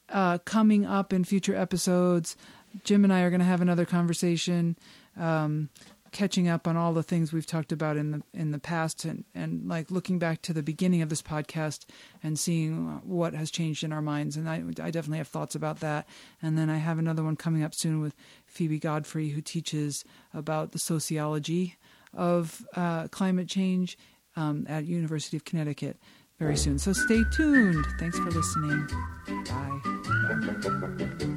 uh, 0.09 0.39
coming 0.39 0.85
up 0.85 1.13
in 1.13 1.23
future 1.23 1.55
episodes, 1.55 2.35
Jim 2.83 3.03
and 3.03 3.13
I 3.13 3.21
are 3.21 3.29
going 3.29 3.39
to 3.39 3.45
have 3.45 3.61
another 3.61 3.85
conversation, 3.85 4.77
um, 5.17 5.69
catching 6.11 6.47
up 6.47 6.67
on 6.67 6.75
all 6.75 6.93
the 6.93 7.03
things 7.03 7.31
we've 7.31 7.45
talked 7.45 7.71
about 7.71 7.95
in 7.95 8.11
the 8.11 8.23
in 8.33 8.51
the 8.51 8.59
past, 8.59 9.05
and 9.05 9.25
and 9.35 9.67
like 9.67 9.91
looking 9.91 10.19
back 10.19 10.41
to 10.43 10.53
the 10.53 10.63
beginning 10.63 11.01
of 11.01 11.09
this 11.09 11.21
podcast 11.21 11.85
and 12.23 12.39
seeing 12.39 13.01
what 13.03 13.33
has 13.33 13.51
changed 13.51 13.83
in 13.83 13.93
our 13.93 14.01
minds. 14.01 14.35
And 14.35 14.49
I 14.49 14.63
I 14.81 14.91
definitely 14.91 15.19
have 15.19 15.27
thoughts 15.27 15.55
about 15.55 15.79
that. 15.81 16.07
And 16.41 16.57
then 16.57 16.69
I 16.69 16.77
have 16.77 16.99
another 16.99 17.23
one 17.23 17.35
coming 17.35 17.63
up 17.63 17.73
soon 17.73 18.01
with 18.01 18.15
Phoebe 18.45 18.79
Godfrey, 18.79 19.29
who 19.29 19.41
teaches 19.41 20.03
about 20.33 20.71
the 20.71 20.79
sociology 20.79 21.75
of 22.13 22.65
uh, 22.75 23.07
climate 23.09 23.47
change 23.47 23.97
um, 24.35 24.65
at 24.67 24.85
University 24.85 25.37
of 25.37 25.45
Connecticut 25.45 25.97
very 26.39 26.55
soon. 26.55 26.79
So 26.79 26.93
stay 26.93 27.23
tuned. 27.35 27.85
Thanks 27.99 28.17
for 28.17 28.31
listening. 28.31 28.87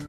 Bye. 0.01 0.07